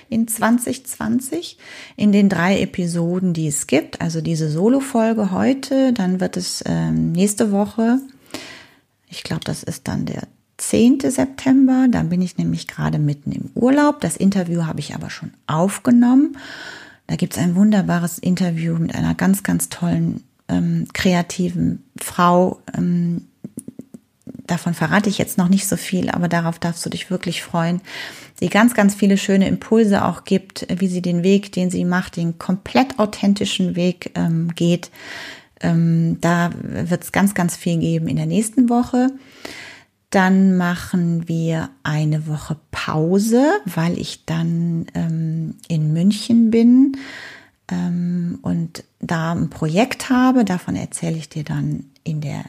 in 0.08 0.28
2020. 0.28 1.58
In 1.96 2.12
den 2.12 2.28
drei 2.28 2.60
Episoden, 2.60 3.32
die 3.32 3.48
es 3.48 3.66
gibt, 3.66 4.00
also 4.00 4.20
diese 4.20 4.48
Solo-Folge 4.48 5.32
heute, 5.32 5.92
dann 5.92 6.20
wird 6.20 6.36
es 6.36 6.62
ähm, 6.66 7.10
nächste 7.10 7.50
Woche, 7.50 7.98
ich 9.16 9.22
glaube, 9.22 9.44
das 9.44 9.62
ist 9.62 9.88
dann 9.88 10.04
der 10.04 10.28
10. 10.58 11.00
September, 11.00 11.86
dann 11.90 12.10
bin 12.10 12.20
ich 12.20 12.36
nämlich 12.36 12.66
gerade 12.66 12.98
mitten 12.98 13.32
im 13.32 13.50
Urlaub. 13.54 14.00
Das 14.00 14.16
Interview 14.16 14.66
habe 14.66 14.80
ich 14.80 14.94
aber 14.94 15.08
schon 15.08 15.32
aufgenommen. 15.46 16.36
Da 17.06 17.16
gibt 17.16 17.34
es 17.34 17.42
ein 17.42 17.54
wunderbares 17.54 18.18
Interview 18.18 18.74
mit 18.74 18.94
einer 18.94 19.14
ganz, 19.14 19.42
ganz 19.42 19.70
tollen, 19.70 20.22
ähm, 20.48 20.86
kreativen 20.92 21.82
Frau. 21.98 22.60
Ähm, 22.76 23.26
davon 24.46 24.74
verrate 24.74 25.08
ich 25.08 25.16
jetzt 25.16 25.38
noch 25.38 25.48
nicht 25.48 25.66
so 25.66 25.76
viel, 25.76 26.10
aber 26.10 26.28
darauf 26.28 26.58
darfst 26.58 26.84
du 26.84 26.90
dich 26.90 27.10
wirklich 27.10 27.42
freuen. 27.42 27.80
Die 28.40 28.50
ganz, 28.50 28.74
ganz 28.74 28.94
viele 28.94 29.16
schöne 29.16 29.48
Impulse 29.48 30.04
auch 30.04 30.24
gibt, 30.24 30.66
wie 30.68 30.88
sie 30.88 31.00
den 31.00 31.22
Weg, 31.22 31.52
den 31.52 31.70
sie 31.70 31.86
macht, 31.86 32.16
den 32.16 32.38
komplett 32.38 32.98
authentischen 32.98 33.76
Weg 33.76 34.10
ähm, 34.14 34.54
geht. 34.54 34.90
Ähm, 35.66 36.18
da 36.20 36.50
wird 36.62 37.02
es 37.02 37.12
ganz, 37.12 37.34
ganz 37.34 37.56
viel 37.56 37.78
geben 37.78 38.06
in 38.06 38.16
der 38.16 38.26
nächsten 38.26 38.68
Woche. 38.68 39.08
Dann 40.10 40.56
machen 40.56 41.28
wir 41.28 41.70
eine 41.82 42.28
Woche 42.28 42.56
Pause, 42.70 43.44
weil 43.64 43.98
ich 43.98 44.24
dann 44.24 44.86
ähm, 44.94 45.56
in 45.66 45.92
München 45.92 46.52
bin 46.52 46.96
ähm, 47.68 48.38
und 48.42 48.84
da 49.00 49.32
ein 49.32 49.50
Projekt 49.50 50.08
habe. 50.08 50.44
Davon 50.44 50.76
erzähle 50.76 51.16
ich 51.16 51.28
dir 51.28 51.42
dann 51.42 51.86
in 52.04 52.20
der 52.20 52.44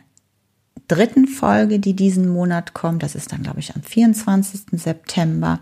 dritten 0.87 1.27
Folge, 1.27 1.79
die 1.79 1.95
diesen 1.95 2.29
Monat 2.29 2.75
kommt. 2.75 3.01
Das 3.01 3.15
ist 3.15 3.31
dann, 3.31 3.41
glaube 3.41 3.59
ich, 3.59 3.75
am 3.75 3.81
24. 3.81 4.79
September, 4.79 5.59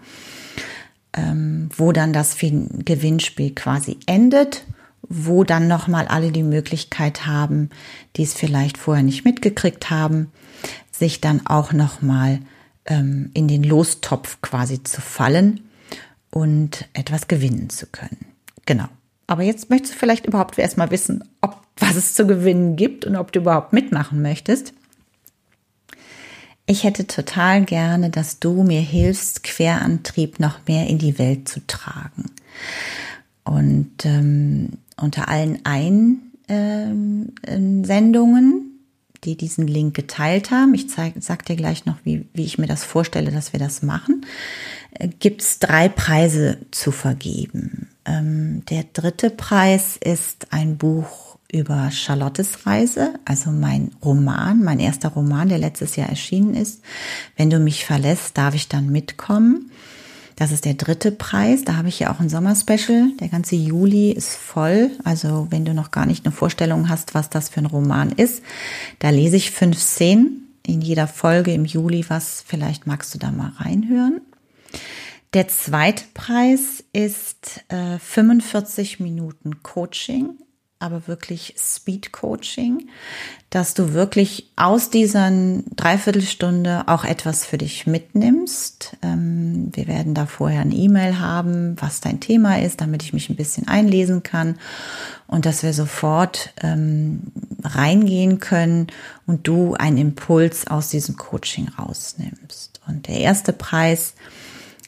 ähm, 1.14 1.70
wo 1.78 1.94
dann 1.94 2.12
das 2.12 2.36
Gewinnspiel 2.38 3.56
quasi 3.56 3.98
endet 4.08 4.66
wo 5.10 5.44
dann 5.44 5.68
nochmal 5.68 6.08
alle 6.08 6.32
die 6.32 6.44
Möglichkeit 6.44 7.26
haben, 7.26 7.70
die 8.16 8.24
es 8.24 8.34
vielleicht 8.34 8.78
vorher 8.78 9.04
nicht 9.04 9.26
mitgekriegt 9.26 9.90
haben, 9.90 10.32
sich 10.92 11.22
dann 11.22 11.46
auch 11.46 11.74
nochmal 11.74 12.40
ähm, 12.86 13.32
in 13.34 13.48
den 13.48 13.64
Lostopf 13.64 14.42
quasi 14.42 14.84
zu 14.84 15.02
fallen 15.02 15.62
und 16.32 16.88
etwas 16.94 17.28
gewinnen 17.28 17.70
zu 17.70 17.88
können. 17.88 18.26
Genau. 18.66 18.88
Aber 19.28 19.44
jetzt 19.44 19.70
möchtest 19.70 19.96
du 19.96 20.00
vielleicht 20.00 20.26
überhaupt 20.26 20.58
erstmal 20.58 20.92
wissen, 20.92 21.24
ob 21.42 21.62
was 21.78 21.96
es 21.96 22.14
zu 22.14 22.26
gewinnen 22.28 22.76
gibt 22.76 23.06
und 23.06 23.16
ob 23.16 23.32
du 23.32 23.40
überhaupt 23.40 23.74
mitmachen 23.74 24.22
möchtest. 24.22 24.74
Ich 26.68 26.84
hätte 26.84 27.06
total 27.06 27.64
gerne, 27.64 28.10
dass 28.10 28.40
du 28.40 28.64
mir 28.64 28.82
hilfst, 28.82 29.44
Querantrieb 29.44 30.40
noch 30.40 30.60
mehr 30.68 30.88
in 30.88 30.98
die 30.98 31.20
Welt 31.20 31.48
zu 31.48 31.66
tragen. 31.68 32.32
Und 33.44 34.06
ähm, 34.06 34.80
unter 34.98 35.28
allen 35.30 35.60
Einsendungen, 35.66 36.44
ähm, 38.48 38.72
die 39.24 39.36
diesen 39.36 39.68
Link 39.68 39.96
geteilt 39.96 40.52
haben, 40.52 40.74
ich 40.74 40.90
zeig, 40.90 41.16
sag 41.20 41.46
dir 41.46 41.56
gleich 41.56 41.86
noch, 41.86 41.98
wie, 42.04 42.28
wie 42.34 42.46
ich 42.46 42.58
mir 42.58 42.68
das 42.68 42.84
vorstelle, 42.84 43.32
dass 43.32 43.54
wir 43.54 43.60
das 43.60 43.82
machen, 43.82 44.26
äh, 44.92 45.08
gibt 45.08 45.42
es 45.42 45.60
drei 45.60 45.90
Preise 45.90 46.60
zu 46.72 46.92
vergeben. 46.92 47.90
Ähm, 48.06 48.64
der 48.70 48.86
dritte 48.94 49.30
Preis 49.30 49.98
ist 49.98 50.54
ein 50.54 50.78
Buch 50.78 51.36
über 51.52 51.90
Charlottes 51.92 52.66
Reise, 52.66 53.14
also 53.24 53.52
mein 53.52 53.92
Roman, 54.04 54.64
mein 54.64 54.80
erster 54.80 55.10
Roman, 55.10 55.50
der 55.50 55.58
letztes 55.58 55.96
Jahr 55.96 56.10
erschienen 56.10 56.54
ist. 56.54 56.82
Wenn 57.38 57.50
du 57.50 57.60
mich 57.60 57.86
verlässt, 57.86 58.38
darf 58.38 58.56
ich 58.56 58.68
dann 58.68 58.92
mitkommen. 58.92 59.72
Das 60.36 60.52
ist 60.52 60.66
der 60.66 60.74
dritte 60.74 61.12
Preis. 61.12 61.64
Da 61.64 61.76
habe 61.78 61.88
ich 61.88 62.00
ja 62.00 62.14
auch 62.14 62.20
ein 62.20 62.30
Sommerspecial. 62.30 63.10
Der 63.20 63.30
ganze 63.30 63.56
Juli 63.56 64.12
ist 64.12 64.36
voll. 64.36 64.92
Also 65.04 65.48
wenn 65.50 65.64
du 65.66 65.74
noch 65.74 65.92
gar 65.92 66.06
nicht 66.06 66.26
eine 66.26 66.34
Vorstellung 66.34 66.90
hast, 66.90 67.14
was 67.14 67.30
das 67.30 67.50
für 67.50 67.62
ein 67.62 67.66
Roman 67.66 68.12
ist, 68.12 68.44
da 69.00 69.10
lese 69.10 69.38
ich 69.38 69.52
fünf 69.52 69.80
Szenen 69.80 70.58
in 70.66 70.82
jeder 70.82 71.08
Folge 71.08 71.54
im 71.54 71.66
Juli. 71.66 72.06
Was 72.10 72.44
vielleicht 72.46 72.86
magst 72.86 73.14
du 73.14 73.20
da 73.20 73.32
mal 73.32 73.54
reinhören. 73.58 74.22
Der 75.34 75.48
zweite 75.48 76.04
Preis 76.14 76.84
ist 76.94 77.64
äh, 77.70 78.00
45 78.00 79.00
Minuten 79.00 79.64
Coaching 79.64 80.38
aber 80.80 81.08
wirklich 81.08 81.56
Speed 81.58 82.12
Coaching, 82.12 82.90
dass 83.50 83.74
du 83.74 83.94
wirklich 83.94 84.52
aus 84.58 84.90
dieser 84.90 85.32
Dreiviertelstunde 85.76 86.84
auch 86.88 87.06
etwas 87.06 87.46
für 87.46 87.58
dich 87.58 87.88
mitnimmst. 87.88 88.98
Ähm, 89.02 89.70
wir 89.74 89.88
werden 89.88 90.14
da 90.14 90.26
vorher 90.26 90.62
ein 90.62 90.74
E-Mail 90.74 91.20
haben, 91.20 91.76
was 91.80 92.02
dein 92.02 92.20
Thema 92.20 92.60
ist, 92.60 92.82
damit 92.82 93.04
ich 93.04 93.14
mich 93.14 93.30
ein 93.30 93.38
bisschen 93.38 93.68
einlesen 93.68 94.24
kann 94.24 94.58
und 95.28 95.46
dass 95.46 95.64
wir 95.64 95.74
sofort 95.74 96.54
ähm, 96.62 97.32
reingehen 97.64 98.40
können 98.40 98.88
und 99.26 99.48
du 99.48 99.76
einen 99.76 99.98
Impuls 99.98 100.68
aus 100.68 100.90
diesem 100.90 101.16
Coaching 101.16 101.70
rausnimmst. 101.70 102.82
Und 102.88 103.08
der 103.08 103.20
erste 103.20 103.54
Preis 103.54 104.14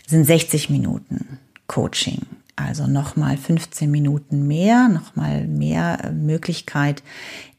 sind 0.06 0.26
60 0.26 0.69
Minuten 0.69 1.39
Coaching. 1.67 2.21
Also 2.58 2.88
nochmal 2.88 3.38
15 3.38 3.89
Minuten 3.89 4.48
mehr, 4.48 4.89
nochmal 4.89 5.48
mehr 5.48 6.04
äh, 6.04 6.12
Möglichkeit, 6.12 7.04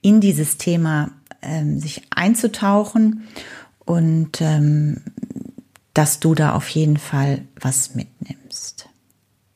in 0.02 0.20
dieses 0.20 0.58
Thema 0.58 1.12
ähm, 1.40 1.78
sich 1.78 2.02
einzutauchen 2.10 3.22
und 3.84 4.40
ähm, 4.40 5.00
dass 5.94 6.18
du 6.18 6.34
da 6.34 6.54
auf 6.54 6.68
jeden 6.68 6.96
Fall 6.96 7.42
was 7.60 7.94
mitnimmst. 7.94 8.88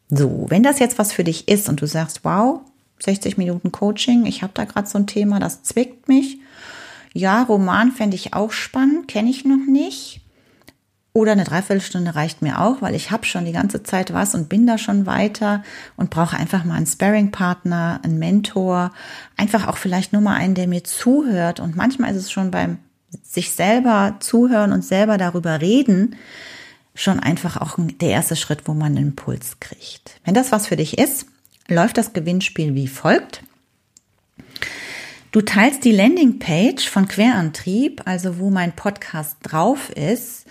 So, 0.09 0.47
wenn 0.49 0.63
das 0.63 0.79
jetzt 0.79 0.99
was 0.99 1.13
für 1.13 1.25
dich 1.25 1.49
ist 1.49 1.69
und 1.69 1.81
du 1.81 1.87
sagst, 1.87 2.21
wow, 2.25 2.61
60 3.01 3.37
Minuten 3.37 3.73
Coaching, 3.73 4.27
ich 4.27 4.43
habe 4.43 4.53
da 4.55 4.65
gerade 4.65 4.89
so 4.89 4.97
ein 4.97 5.09
Thema, 5.09 5.41
das 5.41 5.65
zwickt 5.65 6.07
mich. 6.07 6.39
Ja, 7.15 7.43
Roman 7.43 7.91
fände 7.91 8.15
ich 8.15 8.33
auch 8.33 8.53
spannend, 8.53 9.09
kenne 9.09 9.29
ich 9.29 9.45
noch 9.45 9.67
nicht. 9.67 10.22
Oder 11.15 11.33
eine 11.33 11.45
Dreiviertelstunde 11.45 12.15
reicht 12.15 12.41
mir 12.41 12.61
auch, 12.61 12.81
weil 12.81 12.95
ich 12.95 13.11
habe 13.11 13.27
schon 13.27 13.45
die 13.45 13.53
ganze 13.53 13.83
Zeit 13.83 14.15
was 14.15 14.35
und 14.35 14.49
bin 14.49 14.67
da 14.67 14.79
schon 14.79 15.05
weiter 15.05 15.63
und 15.97 16.09
brauche 16.09 16.37
einfach 16.37 16.65
mal 16.65 16.77
einen 16.77 16.87
Sparring-Partner, 16.87 18.01
einen 18.03 18.19
Mentor, 18.19 18.93
einfach 19.37 19.69
auch 19.69 19.77
vielleicht 19.77 20.15
nur 20.15 20.23
mal 20.23 20.37
einen, 20.37 20.55
der 20.55 20.67
mir 20.67 20.85
zuhört. 20.85 21.61
Und 21.61 21.77
manchmal 21.77 22.13
ist 22.13 22.17
es 22.17 22.33
schon 22.33 22.51
beim 22.51 22.79
sich 23.23 23.53
selber 23.53 24.17
zuhören 24.21 24.73
und 24.73 24.83
selber 24.83 25.19
darüber 25.19 25.61
reden, 25.61 26.17
schon 26.95 27.21
einfach 27.21 27.59
auch 27.59 27.77
der 27.79 28.11
erste 28.11 28.37
Schritt, 28.37 28.67
wo 28.67 28.73
man 28.73 28.97
einen 28.97 29.09
Impuls 29.09 29.61
kriegt. 29.61 30.19
Wenn 30.25 30.35
das 30.35 30.51
was 30.51 30.67
für 30.67 30.77
dich 30.77 30.97
ist, 30.97 31.27
läuft 31.69 31.99
das 31.99 32.15
Gewinnspiel 32.15 32.75
wie 32.75 32.89
folgt. 32.89 33.43
Du 35.31 35.41
teilst 35.41 35.85
die 35.85 35.93
Landingpage 35.93 36.89
von 36.89 37.09
Querantrieb, 37.09 38.03
also 38.07 38.39
wo 38.39 38.51
mein 38.51 38.77
Podcast 38.77 39.37
drauf 39.43 39.91
ist, 39.91 40.47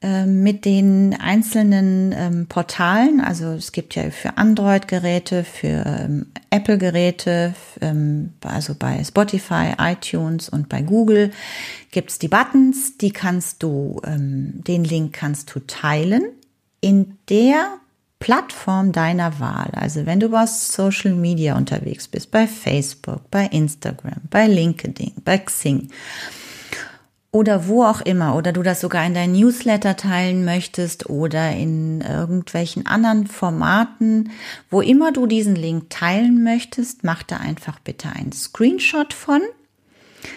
mit 0.00 0.64
den 0.64 1.16
einzelnen 1.18 2.14
ähm, 2.16 2.46
Portalen, 2.46 3.20
also 3.20 3.46
es 3.46 3.72
gibt 3.72 3.96
ja 3.96 4.10
für 4.10 4.36
Android-Geräte, 4.36 5.42
für 5.42 5.84
ähm, 5.84 6.26
Apple-Geräte, 6.50 7.54
ähm, 7.80 8.34
also 8.44 8.76
bei 8.78 9.02
Spotify, 9.02 9.72
iTunes 9.78 10.48
und 10.48 10.68
bei 10.68 10.82
Google 10.82 11.32
gibt's 11.90 12.20
die 12.20 12.28
Buttons, 12.28 12.96
die 12.98 13.10
kannst 13.10 13.64
du, 13.64 14.00
ähm, 14.06 14.62
den 14.62 14.84
Link 14.84 15.14
kannst 15.14 15.52
du 15.54 15.60
teilen 15.60 16.22
in 16.80 17.18
der 17.28 17.78
Plattform 18.20 18.92
deiner 18.92 19.38
Wahl. 19.38 19.70
Also 19.72 20.06
wenn 20.06 20.20
du 20.20 20.28
bei 20.28 20.46
Social 20.46 21.14
Media 21.14 21.56
unterwegs 21.56 22.08
bist, 22.08 22.30
bei 22.30 22.46
Facebook, 22.46 23.30
bei 23.30 23.46
Instagram, 23.46 24.20
bei 24.30 24.46
LinkedIn, 24.46 25.12
bei 25.24 25.38
Xing 25.38 25.88
oder 27.30 27.68
wo 27.68 27.84
auch 27.84 28.00
immer, 28.00 28.36
oder 28.36 28.52
du 28.52 28.62
das 28.62 28.80
sogar 28.80 29.04
in 29.04 29.14
dein 29.14 29.32
Newsletter 29.32 29.96
teilen 29.96 30.44
möchtest 30.44 31.10
oder 31.10 31.52
in 31.52 32.00
irgendwelchen 32.00 32.86
anderen 32.86 33.26
Formaten, 33.26 34.30
wo 34.70 34.80
immer 34.80 35.12
du 35.12 35.26
diesen 35.26 35.54
Link 35.54 35.90
teilen 35.90 36.42
möchtest, 36.42 37.04
mach 37.04 37.22
da 37.22 37.36
einfach 37.36 37.78
bitte 37.80 38.10
einen 38.10 38.32
Screenshot 38.32 39.12
von. 39.12 39.42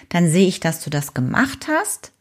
Dann 0.09 0.29
sehe 0.29 0.47
ich, 0.47 0.59
dass 0.59 0.83
du 0.83 0.89
das 0.89 1.13
gemacht 1.13 1.67
hast. 1.69 2.11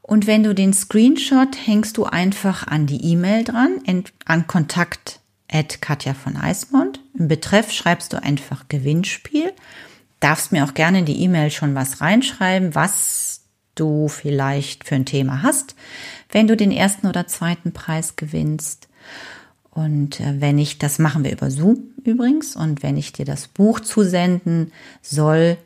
Und 0.00 0.26
wenn 0.26 0.42
du 0.42 0.54
den 0.54 0.72
Screenshot 0.72 1.56
hängst 1.66 1.96
du 1.96 2.04
einfach 2.04 2.66
an 2.66 2.86
die 2.86 3.04
E-Mail 3.04 3.42
dran, 3.42 3.80
an 4.26 4.46
Kontakt 4.46 5.20
at 5.50 5.80
Katja 5.80 6.14
von 6.14 6.36
Eismond. 6.36 7.00
Im 7.18 7.28
Betreff 7.28 7.72
schreibst 7.72 8.12
du 8.12 8.22
einfach 8.22 8.64
Gewinnspiel. 8.68 9.52
Darfst 10.20 10.52
mir 10.52 10.64
auch 10.64 10.74
gerne 10.74 11.00
in 11.00 11.04
die 11.04 11.20
E-Mail 11.22 11.50
schon 11.50 11.74
was 11.74 12.00
reinschreiben, 12.00 12.74
was 12.74 13.33
du 13.74 14.08
vielleicht 14.08 14.84
für 14.84 14.94
ein 14.94 15.06
Thema 15.06 15.42
hast, 15.42 15.74
wenn 16.30 16.46
du 16.46 16.56
den 16.56 16.72
ersten 16.72 17.06
oder 17.06 17.26
zweiten 17.26 17.72
Preis 17.72 18.16
gewinnst. 18.16 18.88
Und 19.70 20.20
äh, 20.20 20.40
wenn 20.40 20.58
ich, 20.58 20.78
das 20.78 20.98
machen 20.98 21.24
wir 21.24 21.32
über 21.32 21.50
Zoom 21.50 21.78
übrigens, 22.04 22.56
und 22.56 22.82
wenn 22.82 22.96
ich 22.96 23.12
dir 23.12 23.24
das 23.24 23.48
Buch 23.48 23.80
zusenden 23.80 24.72
soll, 25.02 25.56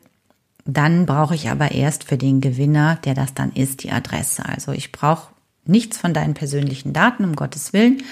dann 0.65 1.07
brauche 1.07 1.35
ich 1.35 1.49
aber 1.49 1.73
erst 1.73 2.05
für 2.05 2.19
den 2.19 2.41
Gewinner, 2.41 2.97
der 3.05 3.15
das 3.15 3.35
dann 3.35 3.53
ist, 3.53 3.83
die 3.83 3.91
Adresse. 3.91 4.45
Also 4.45 4.73
ich 4.73 4.93
brauche 4.93 5.33
nichts 5.65 5.99
von 5.99 6.15
deinen 6.15 6.35
persönlichen 6.35 6.93
Daten, 6.93 7.25
um 7.25 7.37
Gottes 7.37 7.73
Willen. 7.73 8.03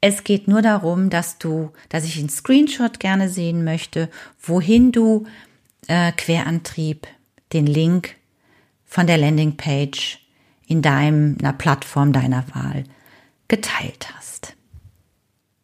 Es 0.00 0.24
geht 0.24 0.48
nur 0.48 0.62
darum, 0.62 1.08
dass 1.08 1.38
du, 1.38 1.70
dass 1.88 2.04
ich 2.04 2.18
einen 2.18 2.28
Screenshot 2.28 3.00
gerne 3.00 3.28
sehen 3.28 3.64
möchte, 3.64 4.10
wohin 4.42 4.92
du 4.92 5.26
äh, 5.86 6.12
Querantrieb 6.12 7.06
den 7.52 7.66
Link 7.66 8.16
von 8.84 9.06
der 9.06 9.18
Landingpage 9.18 10.18
in 10.66 10.82
deiner 10.82 11.52
Plattform 11.52 12.12
deiner 12.12 12.44
Wahl 12.54 12.84
geteilt 13.48 14.08
hast. 14.16 14.54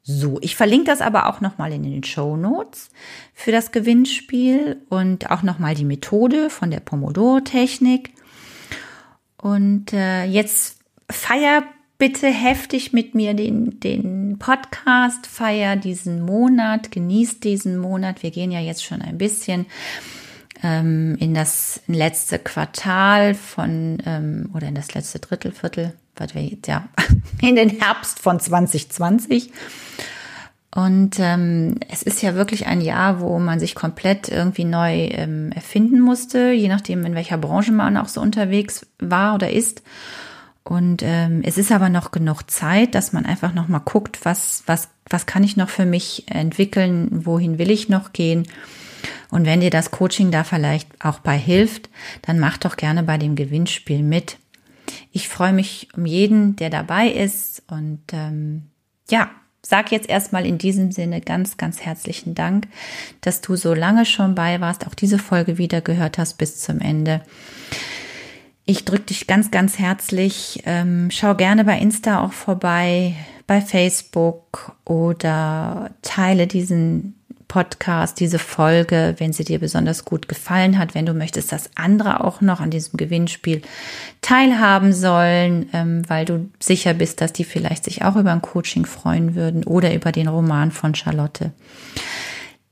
So, 0.02 0.38
ich 0.40 0.56
verlinke 0.56 0.86
das 0.86 1.00
aber 1.00 1.26
auch 1.26 1.40
nochmal 1.40 1.72
in 1.72 1.84
den 1.84 2.02
Show 2.02 2.36
Notes 2.36 2.90
für 3.32 3.52
das 3.52 3.70
Gewinnspiel 3.70 4.82
und 4.88 5.30
auch 5.30 5.42
nochmal 5.42 5.74
die 5.74 5.84
Methode 5.84 6.50
von 6.50 6.70
der 6.70 6.80
Pomodoro-Technik. 6.80 8.12
Und 9.36 9.92
äh, 9.92 10.24
jetzt 10.24 10.80
feier 11.08 11.62
bitte 11.96 12.26
heftig 12.28 12.92
mit 12.92 13.14
mir 13.14 13.34
den, 13.34 13.78
den 13.78 14.38
Podcast, 14.38 15.26
feier 15.26 15.76
diesen 15.76 16.22
Monat, 16.22 16.90
genieß 16.90 17.40
diesen 17.40 17.78
Monat. 17.78 18.22
Wir 18.22 18.30
gehen 18.30 18.50
ja 18.50 18.60
jetzt 18.60 18.84
schon 18.84 19.02
ein 19.02 19.18
bisschen 19.18 19.66
ähm, 20.62 21.16
in 21.18 21.34
das 21.34 21.82
letzte 21.86 22.38
Quartal 22.38 23.34
von 23.34 23.98
ähm, 24.04 24.50
oder 24.54 24.68
in 24.68 24.74
das 24.74 24.94
letzte 24.94 25.18
Drittel, 25.18 25.52
Viertel, 25.52 25.94
was 26.16 26.30
ja, 26.66 26.88
in 27.42 27.56
den 27.56 27.70
Herbst 27.70 28.18
von 28.20 28.38
2020. 28.38 29.52
Und 30.72 31.18
ähm, 31.18 31.80
es 31.88 32.02
ist 32.02 32.22
ja 32.22 32.36
wirklich 32.36 32.66
ein 32.66 32.80
Jahr, 32.80 33.20
wo 33.20 33.40
man 33.40 33.58
sich 33.58 33.74
komplett 33.74 34.28
irgendwie 34.28 34.64
neu 34.64 35.08
ähm, 35.08 35.50
erfinden 35.50 36.00
musste, 36.00 36.52
je 36.52 36.68
nachdem, 36.68 37.04
in 37.04 37.16
welcher 37.16 37.38
Branche 37.38 37.72
man 37.72 37.96
auch 37.96 38.06
so 38.06 38.20
unterwegs 38.20 38.86
war 39.00 39.34
oder 39.34 39.50
ist. 39.50 39.82
Und 40.62 41.02
ähm, 41.02 41.42
es 41.44 41.58
ist 41.58 41.72
aber 41.72 41.88
noch 41.88 42.12
genug 42.12 42.48
Zeit, 42.48 42.94
dass 42.94 43.12
man 43.12 43.26
einfach 43.26 43.52
noch 43.52 43.66
mal 43.66 43.80
guckt, 43.80 44.20
was 44.24 44.62
was 44.66 44.88
was 45.08 45.26
kann 45.26 45.42
ich 45.42 45.56
noch 45.56 45.70
für 45.70 45.86
mich 45.86 46.24
entwickeln, 46.28 47.08
wohin 47.24 47.58
will 47.58 47.70
ich 47.70 47.88
noch 47.88 48.12
gehen 48.12 48.46
und 49.30 49.46
wenn 49.46 49.60
dir 49.60 49.70
das 49.70 49.90
Coaching 49.90 50.30
da 50.30 50.44
vielleicht 50.44 50.88
auch 51.04 51.20
bei 51.20 51.36
hilft, 51.38 51.88
dann 52.22 52.38
mach 52.38 52.58
doch 52.58 52.76
gerne 52.76 53.02
bei 53.02 53.18
dem 53.18 53.36
Gewinnspiel 53.36 54.02
mit. 54.02 54.38
Ich 55.12 55.28
freue 55.28 55.52
mich 55.52 55.88
um 55.96 56.06
jeden, 56.06 56.56
der 56.56 56.70
dabei 56.70 57.08
ist. 57.08 57.62
Und 57.68 58.00
ähm, 58.12 58.70
ja, 59.08 59.30
sag 59.62 59.92
jetzt 59.92 60.08
erstmal 60.08 60.46
in 60.46 60.58
diesem 60.58 60.92
Sinne 60.92 61.20
ganz, 61.20 61.56
ganz 61.56 61.80
herzlichen 61.82 62.34
Dank, 62.34 62.66
dass 63.20 63.40
du 63.40 63.56
so 63.56 63.74
lange 63.74 64.04
schon 64.04 64.34
bei 64.34 64.60
warst, 64.60 64.86
auch 64.86 64.94
diese 64.94 65.18
Folge 65.18 65.58
wieder 65.58 65.80
gehört 65.80 66.18
hast 66.18 66.38
bis 66.38 66.60
zum 66.60 66.80
Ende. 66.80 67.22
Ich 68.64 68.84
drücke 68.84 69.04
dich 69.04 69.26
ganz, 69.26 69.50
ganz 69.50 69.78
herzlich. 69.78 70.62
Ähm, 70.64 71.08
schau 71.10 71.34
gerne 71.34 71.64
bei 71.64 71.78
Insta 71.78 72.24
auch 72.24 72.32
vorbei, 72.32 73.14
bei 73.46 73.60
Facebook 73.60 74.76
oder 74.84 75.90
teile 76.02 76.46
diesen 76.46 77.19
Podcast, 77.50 78.20
diese 78.20 78.38
Folge, 78.38 79.16
wenn 79.18 79.32
sie 79.32 79.42
dir 79.42 79.58
besonders 79.58 80.04
gut 80.04 80.28
gefallen 80.28 80.78
hat, 80.78 80.94
wenn 80.94 81.04
du 81.04 81.14
möchtest, 81.14 81.50
dass 81.50 81.68
andere 81.74 82.22
auch 82.22 82.40
noch 82.40 82.60
an 82.60 82.70
diesem 82.70 82.96
Gewinnspiel 82.96 83.62
teilhaben 84.20 84.92
sollen, 84.92 85.68
ähm, 85.72 86.08
weil 86.08 86.24
du 86.26 86.48
sicher 86.60 86.94
bist, 86.94 87.20
dass 87.20 87.32
die 87.32 87.42
vielleicht 87.42 87.82
sich 87.82 88.04
auch 88.04 88.14
über 88.14 88.30
ein 88.30 88.40
Coaching 88.40 88.86
freuen 88.86 89.34
würden 89.34 89.64
oder 89.64 89.92
über 89.92 90.12
den 90.12 90.28
Roman 90.28 90.70
von 90.70 90.94
Charlotte. 90.94 91.50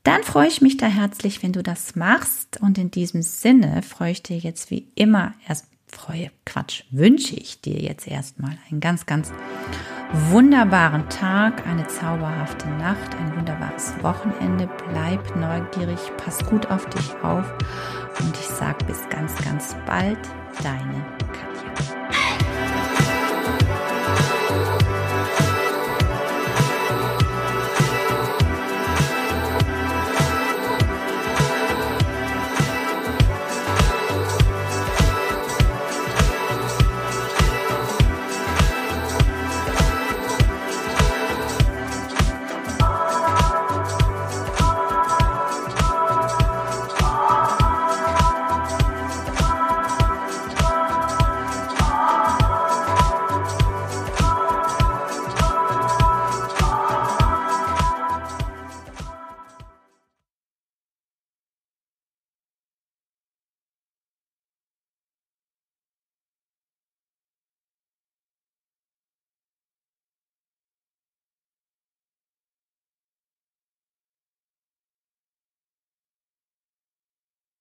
Dann 0.03 0.23
freue 0.23 0.47
ich 0.47 0.61
mich 0.61 0.77
da 0.77 0.85
herzlich, 0.85 1.43
wenn 1.43 1.51
du 1.51 1.61
das 1.61 1.97
machst. 1.97 2.61
Und 2.61 2.77
in 2.77 2.89
diesem 2.89 3.21
Sinne 3.21 3.81
freue 3.81 4.13
ich 4.13 4.23
dir 4.23 4.37
jetzt 4.37 4.71
wie 4.71 4.87
immer 4.95 5.33
erst 5.45 5.65
freue, 5.87 6.31
Quatsch, 6.45 6.83
wünsche 6.89 7.35
ich 7.35 7.59
dir 7.59 7.81
jetzt 7.81 8.07
erstmal 8.07 8.57
einen 8.69 8.79
ganz, 8.79 9.05
ganz 9.05 9.33
wunderbaren 10.11 11.07
Tag, 11.09 11.65
eine 11.67 11.85
zauberhafte 11.87 12.67
Nacht, 12.69 13.15
ein 13.19 13.35
wunderbares 13.35 13.93
Wochenende. 14.01 14.69
Bleib 14.89 15.35
neugierig, 15.35 15.99
pass 16.17 16.43
gut 16.45 16.69
auf 16.71 16.85
dich 16.87 17.13
auf 17.23 17.51
und 18.19 18.35
ich 18.35 18.47
sage 18.47 18.83
bis 18.85 19.07
ganz, 19.09 19.35
ganz 19.43 19.75
bald, 19.85 20.19
deine 20.63 21.05